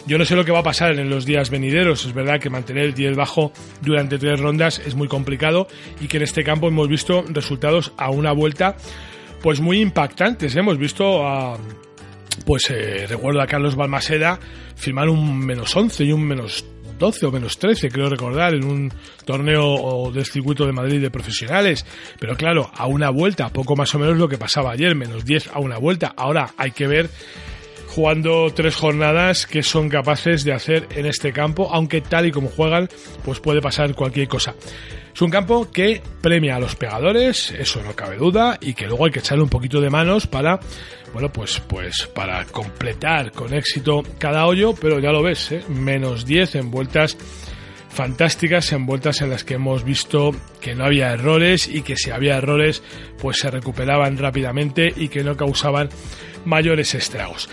Yo 0.06 0.18
no 0.18 0.24
sé 0.24 0.36
lo 0.36 0.44
que 0.44 0.52
va 0.52 0.60
a 0.60 0.64
pasar 0.64 0.98
en 0.98 1.10
los 1.10 1.26
días 1.26 1.50
venideros, 1.50 2.04
es 2.04 2.12
verdad 2.12 2.40
que 2.40 2.50
mantener 2.50 2.84
el 2.84 2.94
10 2.94 3.16
bajo 3.16 3.52
durante 3.82 4.18
tres 4.18 4.40
rondas 4.40 4.80
es 4.84 4.94
muy 4.94 5.08
complicado 5.08 5.66
y 6.00 6.08
que 6.08 6.16
en 6.18 6.22
este 6.22 6.44
campo 6.44 6.68
hemos 6.68 6.88
visto 6.88 7.24
resultados 7.28 7.92
a 7.96 8.10
una 8.10 8.32
vuelta 8.32 8.76
pues 9.42 9.60
muy 9.60 9.80
impactantes. 9.80 10.56
Hemos 10.56 10.78
visto 10.78 11.26
a 11.26 11.58
pues 12.44 12.70
eh, 12.70 13.06
recuerdo 13.08 13.40
a 13.40 13.46
Carlos 13.46 13.76
Balmaseda 13.76 14.38
firmar 14.76 15.08
un 15.08 15.38
menos 15.38 15.74
11 15.74 16.04
y 16.04 16.12
un 16.12 16.22
menos 16.24 16.64
12 16.98 17.26
o 17.26 17.32
menos 17.32 17.58
13, 17.58 17.88
creo 17.90 18.08
recordar, 18.08 18.54
en 18.54 18.64
un 18.64 18.92
torneo 19.24 20.10
del 20.12 20.24
circuito 20.24 20.66
de 20.66 20.72
Madrid 20.72 21.00
de 21.00 21.10
profesionales. 21.10 21.84
Pero 22.18 22.36
claro, 22.36 22.70
a 22.74 22.86
una 22.86 23.10
vuelta, 23.10 23.48
poco 23.50 23.76
más 23.76 23.94
o 23.94 23.98
menos 23.98 24.16
lo 24.16 24.28
que 24.28 24.38
pasaba 24.38 24.72
ayer, 24.72 24.94
menos 24.94 25.24
10 25.24 25.50
a 25.52 25.60
una 25.60 25.78
vuelta. 25.78 26.14
Ahora 26.16 26.54
hay 26.56 26.70
que 26.70 26.86
ver 26.86 27.10
jugando 27.88 28.52
tres 28.54 28.74
jornadas 28.76 29.46
que 29.46 29.62
son 29.62 29.88
capaces 29.88 30.44
de 30.44 30.52
hacer 30.52 30.86
en 30.94 31.06
este 31.06 31.32
campo, 31.32 31.70
aunque 31.72 32.02
tal 32.02 32.26
y 32.26 32.32
como 32.32 32.48
juegan, 32.48 32.88
pues 33.24 33.40
puede 33.40 33.62
pasar 33.62 33.94
cualquier 33.94 34.28
cosa. 34.28 34.54
Es 35.16 35.22
un 35.22 35.30
campo 35.30 35.72
que 35.72 36.02
premia 36.20 36.56
a 36.56 36.60
los 36.60 36.76
pegadores, 36.76 37.50
eso 37.52 37.82
no 37.82 37.96
cabe 37.96 38.18
duda, 38.18 38.58
y 38.60 38.74
que 38.74 38.86
luego 38.86 39.06
hay 39.06 39.12
que 39.12 39.20
echarle 39.20 39.44
un 39.44 39.48
poquito 39.48 39.80
de 39.80 39.88
manos 39.88 40.26
para, 40.26 40.60
bueno, 41.14 41.32
pues, 41.32 41.58
pues 41.58 42.06
para 42.14 42.44
completar 42.44 43.32
con 43.32 43.54
éxito 43.54 44.02
cada 44.18 44.44
hoyo, 44.44 44.74
pero 44.74 44.98
ya 44.98 45.12
lo 45.12 45.22
ves, 45.22 45.52
¿eh? 45.52 45.64
menos 45.70 46.26
10 46.26 46.56
en 46.56 46.70
vueltas 46.70 47.16
fantásticas, 47.88 48.70
en 48.72 48.84
vueltas 48.84 49.22
en 49.22 49.30
las 49.30 49.42
que 49.42 49.54
hemos 49.54 49.84
visto 49.84 50.32
que 50.60 50.74
no 50.74 50.84
había 50.84 51.14
errores 51.14 51.66
y 51.66 51.80
que 51.80 51.96
si 51.96 52.10
había 52.10 52.36
errores, 52.36 52.82
pues 53.18 53.38
se 53.38 53.50
recuperaban 53.50 54.18
rápidamente 54.18 54.92
y 54.94 55.08
que 55.08 55.24
no 55.24 55.34
causaban 55.34 55.88
mayores 56.44 56.94
estragos. 56.94 57.48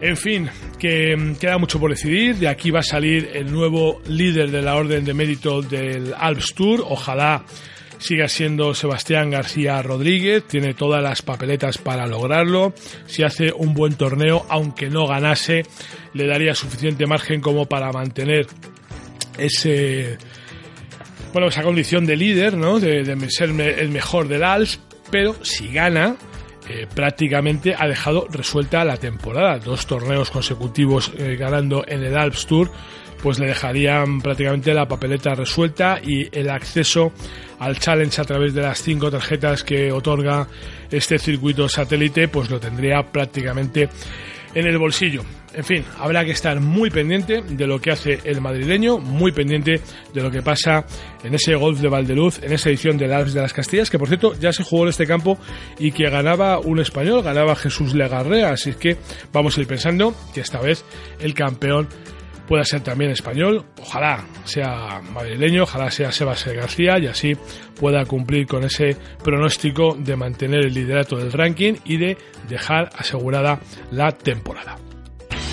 En 0.00 0.16
fin, 0.16 0.48
que 0.78 1.16
mm, 1.16 1.36
queda 1.36 1.58
mucho 1.58 1.80
por 1.80 1.90
decidir. 1.90 2.36
De 2.36 2.48
aquí 2.48 2.70
va 2.70 2.80
a 2.80 2.84
salir 2.84 3.30
el 3.34 3.52
nuevo 3.52 4.00
líder 4.06 4.50
de 4.50 4.62
la 4.62 4.76
Orden 4.76 5.04
de 5.04 5.14
Mérito 5.14 5.60
del 5.62 6.14
Alps 6.16 6.54
Tour. 6.54 6.84
Ojalá 6.88 7.44
siga 7.98 8.28
siendo 8.28 8.74
Sebastián 8.74 9.30
García 9.30 9.82
Rodríguez. 9.82 10.44
Tiene 10.46 10.74
todas 10.74 11.02
las 11.02 11.22
papeletas 11.22 11.78
para 11.78 12.06
lograrlo. 12.06 12.74
Si 13.06 13.24
hace 13.24 13.52
un 13.52 13.74
buen 13.74 13.94
torneo, 13.94 14.46
aunque 14.48 14.88
no 14.88 15.06
ganase, 15.06 15.64
le 16.14 16.26
daría 16.26 16.54
suficiente 16.54 17.06
margen 17.06 17.40
como 17.40 17.66
para 17.66 17.90
mantener 17.90 18.46
ese 19.36 20.16
bueno, 21.32 21.48
esa 21.48 21.62
condición 21.62 22.06
de 22.06 22.16
líder, 22.16 22.56
¿no? 22.56 22.80
De, 22.80 23.02
de 23.02 23.30
ser 23.30 23.50
el 23.50 23.88
mejor 23.90 24.28
del 24.28 24.44
Alps, 24.44 24.80
pero 25.10 25.36
si 25.44 25.68
gana, 25.68 26.16
prácticamente 26.94 27.74
ha 27.78 27.86
dejado 27.86 28.26
resuelta 28.30 28.84
la 28.84 28.96
temporada. 28.96 29.58
Dos 29.58 29.86
torneos 29.86 30.30
consecutivos 30.30 31.12
eh, 31.16 31.36
ganando 31.36 31.84
en 31.86 32.02
el 32.04 32.16
Alps 32.16 32.46
Tour, 32.46 32.70
pues 33.22 33.38
le 33.38 33.46
dejarían 33.46 34.20
prácticamente 34.20 34.72
la 34.74 34.86
papeleta 34.86 35.34
resuelta 35.34 36.00
y 36.02 36.28
el 36.36 36.50
acceso 36.50 37.12
al 37.58 37.78
challenge 37.78 38.20
a 38.20 38.24
través 38.24 38.54
de 38.54 38.62
las 38.62 38.80
cinco 38.80 39.10
tarjetas 39.10 39.64
que 39.64 39.90
otorga 39.90 40.46
este 40.90 41.18
circuito 41.18 41.68
satélite, 41.68 42.28
pues 42.28 42.50
lo 42.50 42.60
tendría 42.60 43.02
prácticamente 43.02 43.88
en 44.54 44.66
el 44.66 44.78
bolsillo. 44.78 45.22
En 45.54 45.64
fin, 45.64 45.84
habrá 45.98 46.24
que 46.24 46.32
estar 46.32 46.60
muy 46.60 46.90
pendiente 46.90 47.42
de 47.42 47.66
lo 47.66 47.80
que 47.80 47.90
hace 47.90 48.20
el 48.24 48.40
madrileño, 48.40 48.98
muy 48.98 49.32
pendiente 49.32 49.80
de 50.12 50.22
lo 50.22 50.30
que 50.30 50.42
pasa 50.42 50.84
en 51.24 51.34
ese 51.34 51.54
golf 51.54 51.80
de 51.80 51.88
Valdeluz, 51.88 52.42
en 52.42 52.52
esa 52.52 52.68
edición 52.68 52.98
del 52.98 53.12
Alps 53.12 53.32
de 53.32 53.40
las 53.40 53.52
Castillas, 53.52 53.90
que 53.90 53.98
por 53.98 54.08
cierto 54.08 54.34
ya 54.38 54.52
se 54.52 54.62
jugó 54.62 54.84
en 54.84 54.90
este 54.90 55.06
campo 55.06 55.38
y 55.78 55.92
que 55.92 56.10
ganaba 56.10 56.58
un 56.58 56.80
español, 56.80 57.22
ganaba 57.22 57.56
Jesús 57.56 57.94
Legarrea, 57.94 58.50
así 58.50 58.74
que 58.74 58.98
vamos 59.32 59.56
a 59.56 59.60
ir 59.60 59.66
pensando 59.66 60.14
que 60.34 60.42
esta 60.42 60.60
vez 60.60 60.84
el 61.18 61.34
campeón 61.34 61.88
pueda 62.48 62.64
ser 62.64 62.80
también 62.80 63.10
español, 63.10 63.64
ojalá 63.80 64.24
sea 64.44 65.00
madrileño, 65.12 65.64
ojalá 65.64 65.90
sea 65.90 66.10
Sebastián 66.10 66.56
García 66.56 66.98
y 66.98 67.06
así 67.06 67.36
pueda 67.78 68.04
cumplir 68.06 68.46
con 68.46 68.64
ese 68.64 68.96
pronóstico 69.22 69.94
de 69.98 70.16
mantener 70.16 70.64
el 70.64 70.74
liderato 70.74 71.16
del 71.16 71.32
ranking 71.32 71.74
y 71.84 71.98
de 71.98 72.16
dejar 72.48 72.88
asegurada 72.96 73.60
la 73.90 74.10
temporada. 74.12 74.87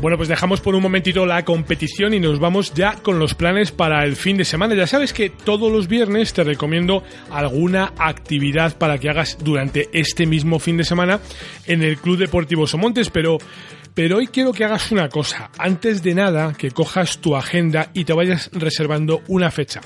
Bueno, 0.00 0.16
pues 0.16 0.28
dejamos 0.28 0.60
por 0.60 0.76
un 0.76 0.82
momentito 0.82 1.26
la 1.26 1.44
competición 1.44 2.14
y 2.14 2.20
nos 2.20 2.38
vamos 2.38 2.72
ya 2.72 2.94
con 3.02 3.18
los 3.18 3.34
planes 3.34 3.72
para 3.72 4.04
el 4.04 4.14
fin 4.14 4.36
de 4.36 4.44
semana. 4.44 4.76
Ya 4.76 4.86
sabes 4.86 5.12
que 5.12 5.28
todos 5.28 5.72
los 5.72 5.88
viernes 5.88 6.32
te 6.32 6.44
recomiendo 6.44 7.02
alguna 7.30 7.92
actividad 7.98 8.78
para 8.78 8.98
que 8.98 9.10
hagas 9.10 9.38
durante 9.42 9.88
este 9.92 10.24
mismo 10.24 10.60
fin 10.60 10.76
de 10.76 10.84
semana 10.84 11.18
en 11.66 11.82
el 11.82 11.98
Club 11.98 12.16
Deportivo 12.16 12.68
Somontes, 12.68 13.10
pero 13.10 13.38
pero 13.92 14.18
hoy 14.18 14.28
quiero 14.28 14.52
que 14.52 14.64
hagas 14.64 14.92
una 14.92 15.08
cosa. 15.08 15.50
Antes 15.58 16.04
de 16.04 16.14
nada, 16.14 16.54
que 16.56 16.70
cojas 16.70 17.18
tu 17.18 17.34
agenda 17.34 17.90
y 17.92 18.04
te 18.04 18.12
vayas 18.12 18.48
reservando 18.52 19.22
una 19.26 19.50
fecha. 19.50 19.80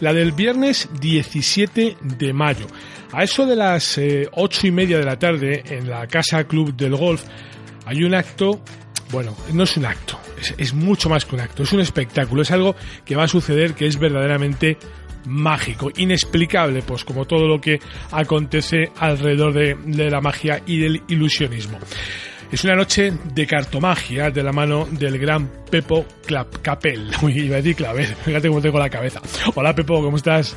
La 0.00 0.14
del 0.14 0.32
viernes 0.32 0.88
17 0.98 1.98
de 2.00 2.32
mayo. 2.32 2.66
A 3.12 3.24
eso 3.24 3.44
de 3.44 3.56
las 3.56 3.98
eh, 3.98 4.30
ocho 4.32 4.66
y 4.66 4.70
media 4.70 4.96
de 4.96 5.04
la 5.04 5.18
tarde, 5.18 5.62
en 5.66 5.90
la 5.90 6.06
Casa 6.06 6.44
Club 6.44 6.74
del 6.74 6.96
Golf, 6.96 7.24
hay 7.84 8.04
un 8.04 8.14
acto 8.14 8.62
bueno, 9.10 9.36
no 9.52 9.64
es 9.64 9.76
un 9.76 9.86
acto, 9.86 10.18
es, 10.40 10.54
es, 10.58 10.74
mucho 10.74 11.08
más 11.08 11.24
que 11.24 11.34
un 11.34 11.40
acto, 11.40 11.62
es 11.62 11.72
un 11.72 11.80
espectáculo, 11.80 12.42
es 12.42 12.50
algo 12.50 12.74
que 13.04 13.16
va 13.16 13.24
a 13.24 13.28
suceder 13.28 13.74
que 13.74 13.86
es 13.86 13.98
verdaderamente 13.98 14.76
mágico, 15.26 15.90
inexplicable, 15.96 16.82
pues 16.82 17.04
como 17.04 17.26
todo 17.26 17.46
lo 17.46 17.60
que 17.60 17.80
acontece 18.10 18.90
alrededor 18.98 19.52
de, 19.52 19.76
de 19.84 20.10
la 20.10 20.20
magia 20.20 20.62
y 20.66 20.78
del 20.78 21.02
ilusionismo. 21.08 21.78
Es 22.50 22.64
una 22.64 22.74
noche 22.74 23.12
de 23.34 23.46
cartomagia 23.46 24.30
de 24.30 24.42
la 24.42 24.52
mano 24.52 24.88
del 24.90 25.18
gran 25.18 25.50
Pepo 25.70 26.06
Capel. 26.62 27.10
Uy, 27.22 27.40
iba 27.40 27.56
a 27.56 27.58
decir 27.58 27.76
Clavel, 27.76 28.06
fíjate 28.06 28.48
cómo 28.48 28.62
tengo 28.62 28.78
la 28.78 28.88
cabeza. 28.88 29.20
Hola 29.54 29.74
Pepo, 29.74 30.02
¿cómo 30.02 30.16
estás? 30.16 30.56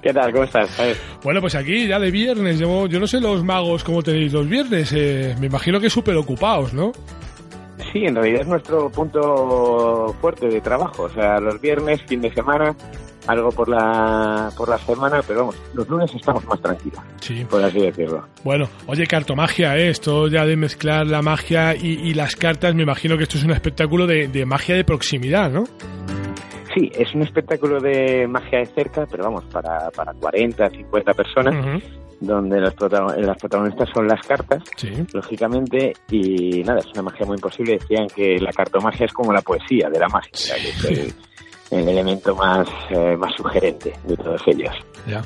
¿Qué 0.00 0.12
tal? 0.12 0.30
¿Cómo 0.30 0.44
estás? 0.44 0.70
Bueno, 1.24 1.40
pues 1.40 1.56
aquí 1.56 1.88
ya 1.88 1.98
de 1.98 2.12
viernes, 2.12 2.60
yo, 2.60 2.86
yo 2.86 3.00
no 3.00 3.06
sé 3.08 3.20
los 3.20 3.42
magos 3.42 3.82
cómo 3.82 4.00
tenéis 4.00 4.32
los 4.32 4.48
viernes, 4.48 4.92
eh, 4.92 5.34
me 5.40 5.46
imagino 5.46 5.80
que 5.80 5.90
súper 5.90 6.14
ocupados, 6.14 6.72
¿no? 6.72 6.92
Sí, 7.92 8.04
en 8.04 8.14
realidad 8.14 8.42
es 8.42 8.46
nuestro 8.46 8.90
punto 8.90 10.14
fuerte 10.20 10.48
de 10.48 10.60
trabajo, 10.60 11.04
o 11.04 11.08
sea, 11.08 11.40
los 11.40 11.60
viernes, 11.60 12.02
fin 12.02 12.20
de 12.20 12.32
semana, 12.32 12.74
algo 13.26 13.50
por 13.50 13.68
la 13.68 14.50
por 14.56 14.68
la 14.68 14.78
semana, 14.78 15.20
pero 15.26 15.40
vamos, 15.40 15.56
los 15.74 15.88
lunes 15.88 16.14
estamos 16.14 16.44
más 16.46 16.60
tranquilos, 16.60 17.00
sí. 17.20 17.46
por 17.48 17.62
así 17.62 17.80
decirlo. 17.80 18.26
Bueno, 18.44 18.68
oye, 18.86 19.06
cartomagia, 19.06 19.76
¿eh? 19.76 19.88
esto 19.90 20.28
ya 20.28 20.44
de 20.44 20.56
mezclar 20.56 21.06
la 21.06 21.22
magia 21.22 21.74
y, 21.74 22.12
las 22.14 22.36
cartas, 22.36 22.74
me 22.74 22.82
imagino 22.82 23.16
que 23.16 23.22
esto 23.22 23.38
es 23.38 23.44
un 23.44 23.52
espectáculo 23.52 24.06
de, 24.06 24.44
magia 24.46 24.74
de 24.74 24.84
proximidad, 24.84 25.50
¿no? 25.50 25.64
Sí, 26.78 26.90
es 26.94 27.14
un 27.14 27.22
espectáculo 27.22 27.80
de 27.80 28.26
magia 28.28 28.60
de 28.60 28.66
cerca, 28.66 29.06
pero 29.10 29.24
vamos, 29.24 29.44
para, 29.46 29.90
para 29.90 30.12
40, 30.12 30.70
50 30.70 31.12
personas. 31.14 31.82
donde 32.20 32.60
las, 32.60 32.74
protagonistas 32.74 33.88
son 33.94 34.08
las 34.08 34.20
cartas, 34.26 34.62
lógicamente, 35.12 35.92
y 36.10 36.64
nada, 36.64 36.80
es 36.80 36.86
una 36.86 37.02
magia 37.02 37.24
muy 37.26 37.36
imposible. 37.36 37.78
Decían 37.78 38.08
que 38.08 38.38
la 38.40 38.52
cartomagia 38.52 39.06
es 39.06 39.12
como 39.12 39.32
la 39.32 39.40
poesía 39.40 39.88
de 39.88 40.00
la 40.00 40.08
magia, 40.08 40.56
que 40.82 40.88
el 40.88 41.14
elemento 41.70 42.34
más, 42.34 42.68
eh, 42.90 43.16
más 43.16 43.34
sugerente 43.36 43.92
de 44.04 44.16
todos 44.16 44.40
ellos. 44.46 44.74
Ya. 45.06 45.22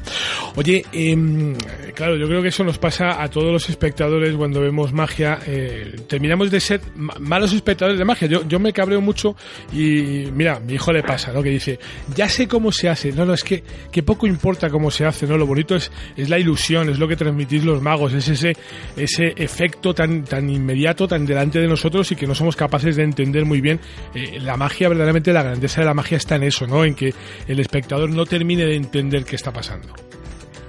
Oye, 0.57 0.85
em, 0.93 1.57
claro, 1.95 2.17
yo 2.17 2.27
creo 2.27 2.43
que 2.43 2.49
eso 2.49 2.63
nos 2.65 2.79
pasa 2.79 3.23
a 3.23 3.29
todos 3.29 3.53
los 3.53 3.69
espectadores 3.69 4.35
cuando 4.37 4.61
vemos 4.61 4.93
magia. 4.93 5.39
Eh, 5.47 5.97
terminamos 6.09 6.51
de 6.51 6.61
ser 6.61 6.81
malos 6.95 7.53
espectadores 7.53 7.99
de 7.99 8.05
magia. 8.05 8.29
Yo, 8.29 8.47
yo 8.47 8.59
me 8.61 8.73
cabreo 8.73 9.01
mucho 9.01 9.37
y 9.73 10.29
mira, 10.33 10.61
mi 10.61 10.75
hijo 10.75 10.93
le 10.93 11.03
pasa, 11.03 11.33
¿no? 11.33 11.43
Que 11.43 11.51
dice, 11.51 11.79
ya 12.15 12.29
sé 12.29 12.47
cómo 12.47 12.71
se 12.71 12.89
hace. 12.89 13.13
No, 13.13 13.25
no, 13.25 13.35
es 13.35 13.45
que, 13.45 13.63
que 13.91 14.03
poco 14.03 14.27
importa 14.27 14.71
cómo 14.71 14.91
se 14.91 15.05
hace, 15.05 15.27
¿no? 15.27 15.37
Lo 15.37 15.47
bonito 15.47 15.75
es, 15.75 15.91
es 16.17 16.29
la 16.29 16.39
ilusión, 16.39 16.89
es 16.89 16.99
lo 16.99 17.09
que 17.09 17.17
transmitís 17.17 17.65
los 17.65 17.81
magos, 17.83 18.13
es 18.15 18.29
ese, 18.29 18.53
ese 18.97 19.33
efecto 19.37 19.95
tan, 19.95 20.25
tan 20.25 20.49
inmediato, 20.49 21.09
tan 21.09 21.25
delante 21.27 21.61
de 21.61 21.69
nosotros 21.69 22.11
y 22.13 22.17
que 22.17 22.27
no 22.27 22.35
somos 22.35 22.57
capaces 22.57 22.97
de 22.97 23.03
entender 23.03 23.45
muy 23.45 23.61
bien. 23.61 23.81
Eh, 24.15 24.39
la 24.41 24.57
magia, 24.57 24.89
verdaderamente, 24.89 25.33
la 25.33 25.43
grandeza 25.43 25.81
de 25.81 25.87
la 25.87 25.95
magia 25.95 26.17
está 26.17 26.32
en 26.37 26.45
eso, 26.45 26.67
¿no? 26.67 26.85
En 26.85 26.95
que 26.95 27.13
el 27.47 27.61
espectador 27.61 28.11
no 28.11 28.25
termine 28.27 28.65
de 28.65 28.77
entender 28.77 29.25
qué 29.25 29.37
está 29.37 29.53
pasando. 29.53 29.89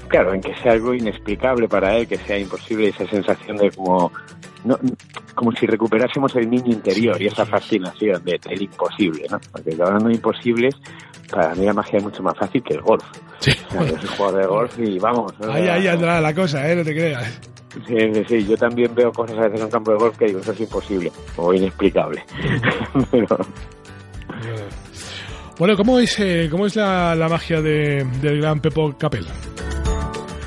Claro, 0.08 0.34
en 0.34 0.42
que 0.42 0.56
sea 0.62 0.74
algo 0.74 0.94
inexplicable 0.94 1.68
para 1.68 1.98
él, 1.98 2.08
que 2.08 2.18
sea 2.18 2.38
imposible 2.38 2.90
esa 2.90 3.08
sensación 3.08 3.58
de 3.58 3.72
como 3.72 4.12
no, 4.64 4.78
como 5.36 5.52
si 5.52 5.66
recuperásemos 5.66 6.36
el 6.36 6.50
niño 6.50 6.72
interior 6.72 7.22
y 7.22 7.28
esa 7.28 7.46
fascinación 7.46 8.24
de, 8.24 8.40
del 8.48 8.62
imposible, 8.62 9.26
¿no? 9.30 9.40
Porque 9.52 9.72
hablando 9.72 10.08
de 10.08 10.16
imposibles, 10.16 10.76
para 11.30 11.54
mí 11.56 11.66
la 11.66 11.74
magia 11.74 11.98
es 11.98 12.04
mucho 12.04 12.24
más 12.24 12.38
fácil 12.38 12.64
que 12.64 12.76
el 12.76 12.82
golf. 12.82 13.04
Sí. 13.40 13.52
yo 13.72 13.98
soy 13.98 14.10
jugador 14.18 14.42
de 14.42 14.48
golf 14.48 14.80
y 14.80 15.00
vamos. 15.00 15.34
Ahí, 15.50 15.68
ahí 15.68 15.88
andará 15.88 16.22
la 16.22 16.34
cosa, 16.34 16.70
¿eh? 16.70 16.76
No 16.76 16.84
te 16.84 16.94
creas. 16.94 17.42
Sí, 17.88 17.98
sí, 18.14 18.24
sí, 18.28 18.46
yo 18.46 18.56
también 18.56 18.94
veo 18.94 19.12
cosas 19.12 19.38
a 19.40 19.42
veces 19.44 19.60
en 19.60 19.66
un 19.66 19.72
campo 19.72 19.92
de 19.92 19.98
golf 19.98 20.18
que 20.18 20.26
digo, 20.26 20.40
eso 20.40 20.52
es 20.52 20.62
imposible 20.62 21.12
o 21.38 21.54
inexplicable. 21.54 22.24
Pero... 23.12 23.38
Bueno, 25.60 25.78
¿cómo 25.78 26.00
es, 26.00 26.20
eh, 26.20 26.48
cómo 26.50 26.66
es 26.66 26.76
la, 26.76 27.28
magia 27.30 27.62
de, 27.62 28.04
del 28.22 28.42
gran 28.42 28.60
Pepo 28.60 28.94
Capel? 28.98 29.26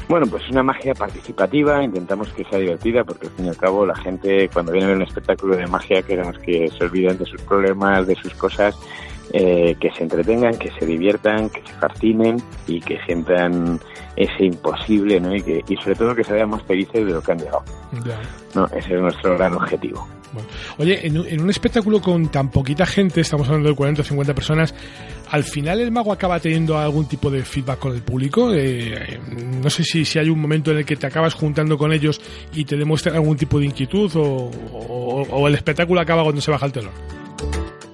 Bueno, 0.08 0.26
pues 0.26 0.42
una 0.50 0.62
magia 0.62 0.94
participativa, 0.94 1.82
intentamos 1.82 2.32
que 2.32 2.44
sea 2.44 2.58
divertida 2.58 3.04
porque 3.04 3.26
al 3.26 3.32
fin 3.32 3.46
y 3.46 3.48
al 3.48 3.56
cabo 3.56 3.86
la 3.86 3.96
gente 3.96 4.48
cuando 4.52 4.72
viene 4.72 4.86
a 4.86 4.88
ver 4.88 4.96
un 4.98 5.02
espectáculo 5.02 5.56
de 5.56 5.66
magia 5.66 6.02
queremos 6.02 6.38
que 6.38 6.68
se 6.68 6.84
olviden 6.84 7.18
de 7.18 7.24
sus 7.24 7.40
problemas, 7.42 8.06
de 8.06 8.14
sus 8.16 8.34
cosas, 8.34 8.76
eh, 9.32 9.76
que 9.80 9.90
se 9.92 10.04
entretengan, 10.04 10.56
que 10.58 10.70
se 10.78 10.86
diviertan, 10.86 11.50
que 11.50 11.60
se 11.60 11.72
fascinen 11.74 12.36
y 12.66 12.80
que 12.80 12.98
sientan 13.04 13.80
ese 14.14 14.44
imposible, 14.44 15.20
¿no? 15.20 15.34
Y, 15.34 15.42
que, 15.42 15.64
y 15.68 15.76
sobre 15.76 15.96
todo 15.96 16.14
que 16.14 16.24
se 16.24 16.32
vean 16.32 16.50
más 16.50 16.62
felices 16.62 17.04
de 17.04 17.12
lo 17.12 17.20
que 17.20 17.32
han 17.32 17.38
llegado. 17.38 17.64
No, 18.54 18.66
ese 18.66 18.94
es 18.94 19.00
nuestro 19.00 19.36
gran 19.36 19.54
objetivo. 19.54 20.06
Oye, 20.79 21.07
en, 21.07 21.40
un 21.40 21.51
espectáculo 21.51 22.01
con 22.01 22.29
tan 22.31 22.51
poquita 22.51 22.87
gente, 22.87 23.20
estamos 23.20 23.46
hablando 23.49 23.68
de 23.68 23.75
40 23.75 24.03
o 24.03 24.05
50 24.05 24.35
personas, 24.35 24.75
¿al 25.31 25.44
final 25.44 25.81
el 25.81 25.90
mago 25.90 26.12
acaba 26.12 26.40
teniendo 26.40 26.79
algún 26.79 27.07
tipo 27.07 27.31
de 27.31 27.44
feedback 27.44 27.79
con 27.79 27.94
el 27.94 28.03
público? 28.03 28.53
Eh, 28.53 29.20
no 29.62 29.70
sé 29.70 29.85
si, 29.85 30.05
si 30.05 30.18
hay 30.18 30.29
un 30.29 30.40
momento 30.40 30.70
en 30.70 30.79
el 30.79 30.85
que 30.85 30.96
te 30.96 31.07
acabas 31.07 31.35
juntando 31.35 31.77
con 31.79 31.92
ellos 31.92 32.20
y 32.55 32.64
te 32.64 32.77
demuestran 32.77 33.16
algún 33.16 33.37
tipo 33.37 33.59
de 33.59 33.66
inquietud 33.66 34.11
o, 34.16 34.51
o 35.31 35.49
el 35.49 35.55
espectáculo 35.55 36.01
acaba 36.01 36.22
cuando 36.22 36.40
se 36.40 36.51
baja 36.51 36.66
el 36.66 36.72
telón. 36.72 37.25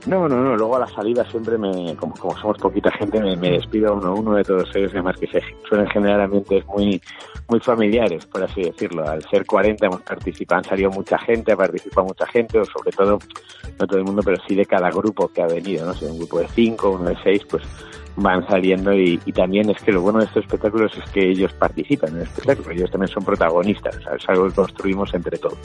No, 0.07 0.29
no, 0.29 0.43
no. 0.43 0.57
Luego 0.57 0.77
a 0.77 0.81
la 0.81 0.87
salida 0.89 1.25
siempre 1.31 1.57
me, 1.57 1.95
como, 1.97 2.15
somos 2.17 2.59
poquita 2.59 2.91
gente, 2.93 3.21
me, 3.21 3.51
despido 3.51 3.95
uno 3.95 4.09
a 4.09 4.15
uno 4.15 4.35
de 4.35 4.45
todos 4.45 4.75
ellos, 4.75 4.91
además 4.93 5.17
que 5.17 5.29
se 5.29 5.41
suelen 5.69 5.87
generar 5.89 6.21
ambientes 6.21 6.67
muy, 6.67 7.01
muy 7.49 7.61
familiares, 7.61 8.27
por 8.27 8.43
así 8.43 8.63
decirlo. 8.63 9.09
Al 9.09 9.23
ser 9.29 9.47
40 9.47 9.87
hemos 9.87 10.03
participado, 10.03 10.59
han 10.59 10.65
salido 10.65 10.91
mucha 10.91 11.19
gente, 11.19 11.53
ha 11.53 11.57
participado 11.57 12.09
mucha 12.09 12.27
gente, 12.27 12.59
o 12.59 12.65
sobre 12.65 12.91
todo, 12.91 13.19
no 13.79 13.87
todo 13.87 13.99
el 13.99 14.05
mundo, 14.05 14.23
pero 14.25 14.39
sí 14.49 14.57
de 14.57 14.67
cada 14.67 14.91
grupo 14.91 15.29
que 15.29 15.43
ha 15.43 15.47
venido, 15.47 15.87
¿no? 15.87 15.95
Si 15.95 16.05
un 16.05 16.19
grupo 16.19 16.41
de 16.41 16.49
cinco, 16.49 16.91
uno 16.91 17.09
de 17.09 17.17
seis, 17.23 17.45
pues 17.49 17.63
van 18.17 18.47
saliendo 18.47 18.93
y, 18.93 19.19
también 19.33 19.71
es 19.71 19.81
que 19.83 19.93
lo 19.93 20.03
bueno 20.03 20.19
de 20.19 20.27
estos 20.27 20.45
espectáculos 20.45 20.93
es 20.97 21.11
que 21.11 21.31
ellos 21.31 21.53
participan 21.55 22.11
en 22.11 22.17
el 22.17 22.23
espectáculo, 22.23 22.71
ellos 22.71 22.91
también 22.91 23.09
son 23.09 23.25
protagonistas, 23.25 23.97
es 23.97 24.29
algo 24.29 24.49
que 24.49 24.55
construimos 24.55 25.13
entre 25.15 25.39
todos 25.39 25.59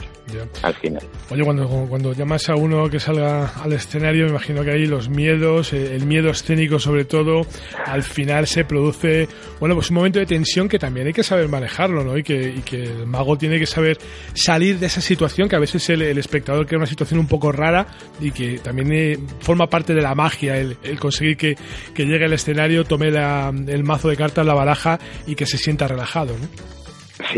al 0.62 0.74
final. 0.74 1.02
Oye, 1.30 1.44
cuando, 1.44 1.68
cuando 1.88 2.12
llamas 2.12 2.48
a 2.48 2.56
uno 2.56 2.88
que 2.88 2.98
salga 2.98 3.48
al 3.62 3.72
escenario, 3.72 4.24
me 4.24 4.30
imagino 4.30 4.64
que 4.64 4.70
ahí 4.70 4.86
los 4.86 5.08
miedos, 5.08 5.72
eh, 5.72 5.94
el 5.94 6.06
miedo 6.06 6.30
escénico 6.30 6.78
sobre 6.78 7.04
todo, 7.04 7.42
al 7.84 8.02
final 8.02 8.46
se 8.46 8.64
produce, 8.64 9.28
bueno, 9.60 9.74
pues 9.74 9.90
un 9.90 9.96
momento 9.96 10.18
de 10.18 10.26
tensión 10.26 10.68
que 10.68 10.78
también 10.78 11.06
hay 11.06 11.12
que 11.12 11.22
saber 11.22 11.48
manejarlo, 11.48 12.04
¿no? 12.04 12.16
Y 12.16 12.22
que, 12.22 12.54
y 12.56 12.60
que 12.62 12.84
el 12.84 13.06
mago 13.06 13.36
tiene 13.36 13.58
que 13.58 13.66
saber 13.66 13.98
salir 14.34 14.78
de 14.78 14.86
esa 14.86 15.00
situación, 15.00 15.48
que 15.48 15.56
a 15.56 15.60
veces 15.60 15.88
el, 15.90 16.02
el 16.02 16.18
espectador 16.18 16.66
crea 16.66 16.78
una 16.78 16.86
situación 16.86 17.20
un 17.20 17.28
poco 17.28 17.52
rara 17.52 17.86
y 18.20 18.30
que 18.30 18.58
también 18.58 18.92
eh, 18.92 19.18
forma 19.40 19.68
parte 19.68 19.94
de 19.94 20.00
la 20.00 20.14
magia 20.14 20.56
el, 20.56 20.76
el 20.82 20.98
conseguir 20.98 21.36
que, 21.36 21.56
que 21.94 22.04
llegue 22.04 22.24
el 22.24 22.37
escenario, 22.38 22.84
tome 22.84 23.08
el 23.08 23.84
mazo 23.84 24.08
de 24.08 24.16
cartas, 24.16 24.46
la 24.46 24.54
baraja 24.54 24.98
y 25.26 25.34
que 25.34 25.46
se 25.46 25.58
sienta 25.58 25.86
relajado. 25.86 26.34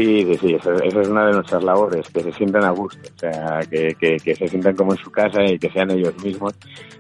Sí, 0.00 0.24
sí, 0.40 0.54
eso, 0.54 0.72
es 0.72 1.08
una 1.08 1.26
de 1.26 1.32
nuestras 1.32 1.62
labores, 1.62 2.08
que 2.08 2.22
se 2.22 2.32
sientan 2.32 2.64
a 2.64 2.70
gusto, 2.70 3.00
o 3.14 3.18
sea, 3.18 3.60
que, 3.70 3.94
que, 3.98 4.34
se 4.34 4.48
sientan 4.48 4.74
como 4.74 4.92
en 4.92 4.98
su 4.98 5.10
casa 5.10 5.44
y 5.44 5.58
que 5.58 5.70
sean 5.70 5.90
ellos 5.90 6.14
mismos. 6.24 6.54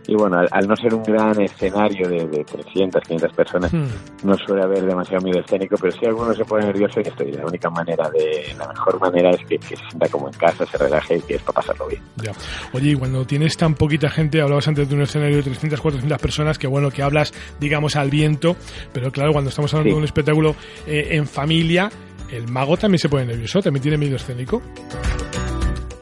Y 0.06 0.14
bueno, 0.16 0.38
al, 0.50 0.68
no 0.68 0.76
ser 0.76 0.92
un 0.92 1.02
gran 1.04 1.40
escenario 1.40 2.08
de, 2.08 2.26
de 2.26 2.44
300, 2.44 3.02
500 3.02 3.32
personas, 3.32 3.72
hmm. 3.72 3.86
no 4.24 4.36
suele 4.36 4.64
haber 4.64 4.84
demasiado 4.84 5.24
miedo 5.24 5.40
escénico, 5.40 5.76
pero 5.80 5.92
si 5.92 6.04
alguno 6.04 6.34
se 6.34 6.44
pone 6.44 6.66
nervioso, 6.66 7.00
y 7.00 7.08
estoy, 7.08 7.32
la 7.32 7.46
única 7.46 7.70
manera 7.70 8.10
de, 8.10 8.54
la 8.58 8.68
mejor 8.68 9.00
manera 9.00 9.30
es 9.30 9.46
que, 9.46 9.58
se 9.58 9.76
sienta 9.76 10.06
como 10.08 10.28
en 10.28 10.34
casa, 10.34 10.66
se 10.66 10.76
relaje 10.76 11.16
y 11.16 11.22
que 11.22 11.34
es 11.36 11.42
para 11.42 11.54
pasarlo 11.54 11.86
bien. 11.86 12.02
Ya. 12.22 12.32
Oye, 12.74 12.90
y 12.90 12.94
cuando 12.96 13.24
tienes 13.24 13.56
tan 13.56 13.74
poquita 13.74 14.10
gente, 14.10 14.42
hablabas 14.42 14.68
antes 14.68 14.86
de 14.86 14.94
un 14.94 15.02
escenario 15.02 15.36
de 15.36 15.42
300, 15.44 15.80
400 15.80 16.18
personas, 16.20 16.58
que 16.58 16.66
bueno, 16.66 16.90
que 16.90 17.02
hablas, 17.02 17.32
digamos, 17.58 17.96
al 17.96 18.10
viento, 18.10 18.56
pero 18.92 19.10
claro, 19.10 19.32
cuando 19.32 19.48
estamos 19.48 19.72
hablando 19.72 19.94
de 19.94 19.98
un 20.00 20.04
espectáculo 20.04 20.54
eh, 20.86 21.08
en 21.12 21.26
familia, 21.26 21.90
¿El 22.32 22.48
mago 22.48 22.76
también 22.76 22.98
se 22.98 23.08
pone 23.08 23.26
nervioso? 23.26 23.60
¿También 23.60 23.82
tiene 23.82 23.98
miedo 23.98 24.16
escénico? 24.16 24.62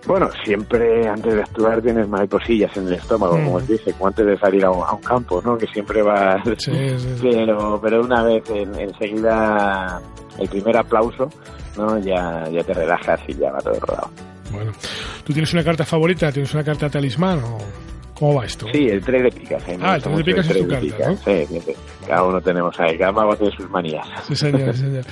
Bueno, 0.06 0.30
siempre 0.42 1.06
antes 1.06 1.34
de 1.34 1.42
actuar 1.42 1.82
tienes 1.82 2.08
mariposillas 2.08 2.74
en 2.78 2.86
el 2.86 2.94
estómago, 2.94 3.32
como 3.32 3.52
como 3.52 3.60
dice, 3.60 3.92
como 3.92 4.06
antes 4.06 4.24
de 4.24 4.38
salir 4.38 4.64
a 4.64 4.70
un, 4.70 5.02
campo, 5.02 5.42
¿no? 5.44 5.58
Que 5.58 5.66
siempre 5.66 6.02
va... 6.02 6.42
Sí, 6.58 6.72
Pero, 7.20 7.78
pero 7.80 8.00
una 8.00 8.22
vez 8.22 8.42
enseguida 8.48 10.00
el 10.38 10.48
primer 10.48 10.78
aplauso, 10.78 11.28
¿no? 11.76 11.98
Ya, 11.98 12.44
ya 12.50 12.64
te 12.64 12.72
relajas 12.72 13.20
y 13.28 13.34
ya 13.34 13.52
va 13.52 13.58
todo 13.58 13.78
rodado. 13.80 14.10
Bueno, 14.50 14.72
¿tú 15.24 15.32
tienes 15.34 15.52
una 15.52 15.62
carta 15.62 15.84
favorita? 15.84 16.32
¿Tienes 16.32 16.54
una 16.54 16.64
carta 16.64 16.88
talismán 16.88 17.40
o...? 17.40 17.58
¿Cómo 18.18 18.34
va 18.34 18.46
esto? 18.46 18.66
Sí, 18.72 18.88
el 18.88 19.00
3 19.00 19.22
de 19.22 19.30
picas. 19.30 19.68
¿eh? 19.68 19.78
Ah, 19.80 19.94
el 19.96 20.02
3 20.02 20.16
de 20.16 20.24
picas 20.24 20.50
es 20.50 20.58
tu 20.58 20.68
carta, 20.68 21.08
¿no? 21.08 21.16
Sí, 21.16 21.74
cada 22.06 22.24
uno 22.24 22.40
tenemos 22.40 22.80
ahí, 22.80 22.98
cada 22.98 23.12
mago 23.12 23.36
tiene 23.36 23.54
sus 23.54 23.70
manías. 23.70 24.06
Sí, 24.26 24.34
señor, 24.34 24.74
sí, 24.74 24.80
señor. 24.80 25.04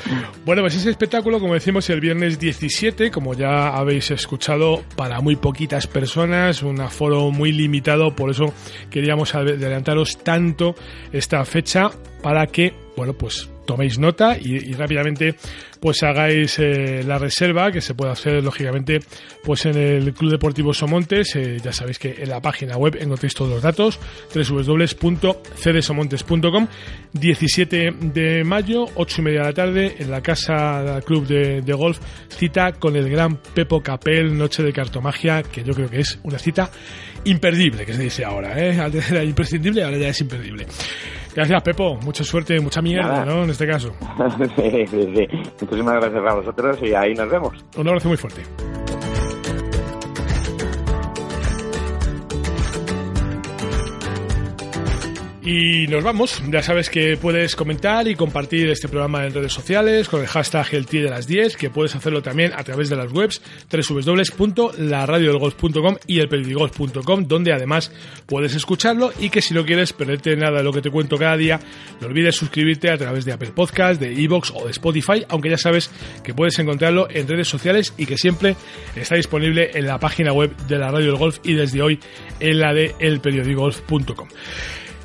Bueno, 0.44 0.62
pues 0.62 0.74
ese 0.74 0.90
espectáculo, 0.90 1.38
como 1.38 1.54
decimos, 1.54 1.88
el 1.90 2.00
viernes 2.00 2.38
17, 2.38 3.10
como 3.10 3.34
ya 3.34 3.68
habéis 3.68 4.10
escuchado, 4.10 4.82
para 4.96 5.20
muy 5.20 5.36
poquitas 5.36 5.86
personas, 5.86 6.62
un 6.62 6.80
aforo 6.80 7.30
muy 7.30 7.52
limitado, 7.52 8.16
por 8.16 8.30
eso 8.30 8.52
queríamos 8.90 9.34
adelantaros 9.34 10.18
tanto 10.18 10.74
esta 11.12 11.44
fecha 11.44 11.90
para 12.22 12.46
que, 12.46 12.74
bueno, 12.96 13.12
pues 13.12 13.50
toméis 13.66 13.98
nota 13.98 14.38
y, 14.38 14.72
rápidamente 14.72 15.34
pues 15.80 16.02
hagáis 16.02 16.58
eh, 16.58 17.04
la 17.06 17.18
reserva 17.18 17.70
que 17.70 17.82
se 17.82 17.94
puede 17.94 18.12
hacer 18.12 18.42
lógicamente 18.42 19.00
pues 19.44 19.66
en 19.66 19.76
el 19.76 20.14
Club 20.14 20.30
Deportivo 20.32 20.72
Somontes. 20.72 21.36
Eh, 21.36 21.58
ya 21.62 21.70
sabéis 21.72 21.98
que 21.98 22.14
en 22.18 22.30
la 22.30 22.40
página 22.40 22.78
web 22.78 22.96
encontréis 22.98 23.34
todos 23.34 23.50
los 23.50 23.60
datos 23.62 24.00
www.cdsomontes.com 24.34 26.68
17 27.12 27.94
de 28.00 28.42
mayo 28.44 28.86
8 28.94 29.20
y 29.20 29.24
media 29.24 29.40
de 29.40 29.46
la 29.46 29.52
tarde 29.52 29.96
en 29.98 30.10
la 30.10 30.22
casa 30.22 30.82
del 30.82 31.04
club 31.04 31.26
de, 31.26 31.60
de 31.60 31.72
golf 31.74 31.98
cita 32.28 32.72
con 32.72 32.96
el 32.96 33.10
gran 33.10 33.36
Pepo 33.36 33.82
Capel 33.82 34.34
Noche 34.36 34.62
de 34.62 34.72
Cartomagia 34.72 35.42
que 35.42 35.64
yo 35.64 35.74
creo 35.74 35.90
que 35.90 36.00
es 36.00 36.18
una 36.22 36.38
cita 36.38 36.70
imperdible 37.24 37.84
que 37.84 37.92
se 37.94 38.02
dice 38.02 38.24
ahora 38.24 38.58
¿eh? 38.58 38.76
era 39.10 39.24
imprescindible 39.24 39.82
ahora 39.82 39.98
ya 39.98 40.08
es 40.08 40.20
imperdible 40.20 40.66
Gracias, 41.36 41.62
Pepo. 41.62 41.96
Mucha 41.96 42.24
suerte, 42.24 42.58
mucha 42.60 42.80
mierda, 42.80 43.22
¿no? 43.26 43.44
En 43.44 43.50
este 43.50 43.66
caso. 43.66 43.90
sí, 44.56 44.86
sí, 44.86 45.12
sí. 45.14 45.26
Muchísimas 45.60 45.96
gracias 45.96 46.22
a 46.26 46.34
vosotros 46.34 46.78
y 46.82 46.94
ahí 46.94 47.12
nos 47.12 47.28
vemos. 47.28 47.52
Un 47.76 47.86
abrazo 47.86 48.08
muy 48.08 48.16
fuerte. 48.16 48.40
Y 55.46 55.86
nos 55.86 56.02
vamos. 56.02 56.42
Ya 56.50 56.60
sabes 56.60 56.90
que 56.90 57.16
puedes 57.16 57.54
comentar 57.54 58.08
y 58.08 58.16
compartir 58.16 58.68
este 58.68 58.88
programa 58.88 59.24
en 59.24 59.32
redes 59.32 59.52
sociales 59.52 60.08
con 60.08 60.20
el 60.20 60.26
hashtag 60.26 60.66
el 60.72 60.86
de 60.86 61.08
las 61.08 61.28
10, 61.28 61.56
que 61.56 61.70
puedes 61.70 61.94
hacerlo 61.94 62.20
también 62.20 62.52
a 62.52 62.64
través 62.64 62.90
de 62.90 62.96
las 62.96 63.12
webs 63.12 63.40
www.laradiodelgolf.com 63.70 65.98
y 66.08 66.18
elperidigolf.com, 66.18 67.28
donde 67.28 67.52
además 67.52 67.92
puedes 68.26 68.56
escucharlo 68.56 69.12
y 69.20 69.30
que 69.30 69.40
si 69.40 69.54
no 69.54 69.64
quieres 69.64 69.92
perderte 69.92 70.34
nada 70.34 70.58
de 70.58 70.64
lo 70.64 70.72
que 70.72 70.82
te 70.82 70.90
cuento 70.90 71.16
cada 71.16 71.36
día, 71.36 71.60
no 72.00 72.08
olvides 72.08 72.34
suscribirte 72.34 72.90
a 72.90 72.98
través 72.98 73.24
de 73.24 73.32
Apple 73.32 73.52
Podcast, 73.54 74.00
de 74.00 74.20
Evox 74.20 74.52
o 74.52 74.64
de 74.64 74.72
Spotify, 74.72 75.24
aunque 75.28 75.50
ya 75.50 75.58
sabes 75.58 75.92
que 76.24 76.34
puedes 76.34 76.58
encontrarlo 76.58 77.06
en 77.08 77.28
redes 77.28 77.46
sociales 77.46 77.94
y 77.96 78.06
que 78.06 78.18
siempre 78.18 78.56
está 78.96 79.14
disponible 79.14 79.70
en 79.74 79.86
la 79.86 80.00
página 80.00 80.32
web 80.32 80.56
de 80.66 80.76
la 80.76 80.90
Radio 80.90 81.06
del 81.06 81.18
Golf 81.18 81.38
y 81.44 81.52
desde 81.52 81.82
hoy 81.82 82.00
en 82.40 82.58
la 82.58 82.74
de 82.74 82.96
elperidigolf.com. 82.98 84.26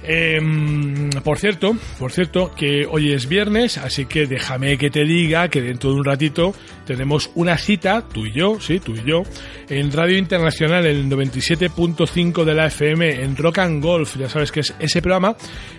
Em, 0.03 1.09
por 1.23 1.37
cierto, 1.37 1.75
por 1.99 2.11
cierto, 2.11 2.51
que 2.55 2.87
hoy 2.89 3.11
es 3.11 3.27
viernes, 3.27 3.77
así 3.77 4.05
que 4.05 4.25
déjame 4.25 4.77
que 4.77 4.89
te 4.89 5.03
diga 5.03 5.47
que 5.49 5.61
dentro 5.61 5.91
de 5.91 5.97
un 5.97 6.05
ratito 6.05 6.55
tenemos 6.85 7.29
una 7.35 7.57
cita, 7.57 8.03
tú 8.07 8.25
y 8.25 8.31
yo, 8.31 8.59
sí, 8.59 8.79
tú 8.79 8.95
y 8.95 9.03
yo, 9.03 9.21
en 9.69 9.91
Radio 9.91 10.17
Internacional, 10.17 10.85
el 10.87 11.07
97.5 11.07 12.43
de 12.43 12.53
la 12.55 12.67
FM, 12.67 13.23
en 13.23 13.37
Rock 13.37 13.59
and 13.59 13.83
Golf, 13.83 14.17
ya 14.17 14.27
sabes 14.27 14.51
que 14.51 14.61
es 14.61 14.73
ese 14.79 15.01
programa 15.01 15.35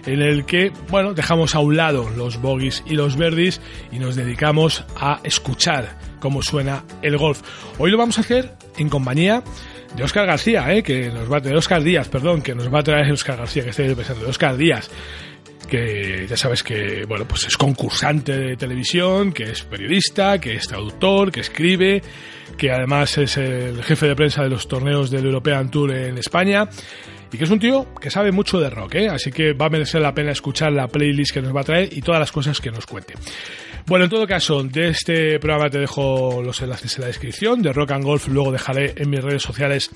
en 0.07 0.23
el 0.23 0.45
que, 0.45 0.71
bueno, 0.89 1.15
dejamos 1.15 1.55
a 1.57 1.59
un 1.59 1.77
lado 1.77 2.09
los 2.17 2.41
bogies 2.41 2.85
y 2.87 2.95
los 2.95 3.17
verdes 3.17 3.61
y 3.91 3.99
nos 3.99 4.15
dedicamos 4.15 4.85
a 4.97 5.21
escuchar 5.25 5.99
cómo 6.21 6.43
suena 6.43 6.85
el 7.03 7.17
golf. 7.17 7.43
Hoy 7.79 7.91
lo 7.91 7.99
vamos 7.99 8.19
a 8.19 8.21
hacer 8.21 8.62
en 8.77 8.89
compañía 8.89 9.43
de 9.97 10.05
Oscar 10.05 10.27
García, 10.27 10.73
¿eh? 10.73 10.83
que 10.83 11.11
nos 11.11 11.31
va 11.31 11.41
de 11.41 11.55
Oscar 11.55 11.83
Díaz, 11.83 12.09
perdón, 12.09 12.43
que 12.43 12.55
nos 12.55 12.73
va 12.73 12.81
a 12.81 12.83
traer 12.83 13.13
Oscar 13.13 13.37
García, 13.37 13.65
que 13.65 13.71
estoy 13.71 13.95
pensando, 13.95 14.25
de 14.25 14.31
Oscar 14.31 14.57
Díaz, 14.57 14.91
que 15.69 16.27
ya 16.29 16.37
sabes 16.37 16.63
que 16.63 17.05
bueno, 17.07 17.27
pues 17.27 17.45
es 17.45 17.57
concursante 17.57 18.37
de 18.37 18.57
televisión, 18.57 19.33
que 19.33 19.45
es 19.45 19.63
periodista, 19.63 20.39
que 20.39 20.55
es 20.55 20.67
traductor, 20.67 21.31
que 21.31 21.41
escribe, 21.41 22.03
que 22.57 22.71
además 22.71 23.17
es 23.19 23.37
el 23.37 23.83
jefe 23.83 24.07
de 24.09 24.17
prensa 24.17 24.43
de 24.43 24.49
los 24.49 24.67
torneos 24.69 25.11
del 25.11 25.27
European 25.27 25.71
Tour 25.71 25.95
en 25.95 26.19
España 26.19 26.69
y 27.33 27.39
que 27.39 27.45
es 27.45 27.51
un 27.51 27.59
tío 27.59 27.95
que 27.95 28.11
sabe 28.11 28.33
mucho 28.33 28.61
de 28.61 28.69
rock, 28.69 28.97
¿eh? 28.97 29.09
así 29.09 29.31
que 29.31 29.55
va 29.55 29.67
a 29.67 29.71
merecer 29.71 30.03
la 30.03 30.13
pena 30.13 30.33
escuchar 30.33 30.73
la 30.73 30.89
playlist 30.89 31.33
que 31.33 31.41
nos 31.41 31.55
va 31.55 31.63
a 31.63 31.65
traer 31.65 31.89
y 31.91 32.03
todas 32.03 32.21
las 32.21 32.33
cosas 32.33 32.61
que 32.61 32.71
nos 32.71 32.87
cuente. 32.87 33.15
Bueno, 33.87 34.05
en 34.05 34.11
todo 34.11 34.27
caso, 34.27 34.63
de 34.63 34.89
este 34.89 35.39
programa 35.39 35.69
te 35.69 35.79
dejo 35.79 36.41
los 36.43 36.61
enlaces 36.63 36.95
en 36.97 37.03
la 37.03 37.07
descripción, 37.09 37.63
de 37.63 37.73
Rock 37.73 37.93
and 37.93 38.05
Golf 38.05 38.29
luego 38.29 38.53
dejaré 38.53 38.95
en 38.97 39.11
mis 39.11 39.23
redes 39.23 39.43
sociales 39.43 39.91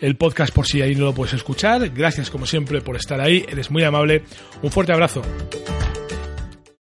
el 0.00 0.16
podcast 0.16 0.52
por 0.54 0.66
si 0.66 0.82
ahí 0.82 0.94
no 0.94 1.06
lo 1.06 1.14
puedes 1.14 1.34
escuchar. 1.34 1.88
Gracias 1.90 2.30
como 2.30 2.46
siempre 2.46 2.80
por 2.80 2.96
estar 2.96 3.20
ahí, 3.20 3.44
eres 3.48 3.70
muy 3.70 3.84
amable, 3.84 4.24
un 4.62 4.70
fuerte 4.70 4.92
abrazo. 4.92 5.22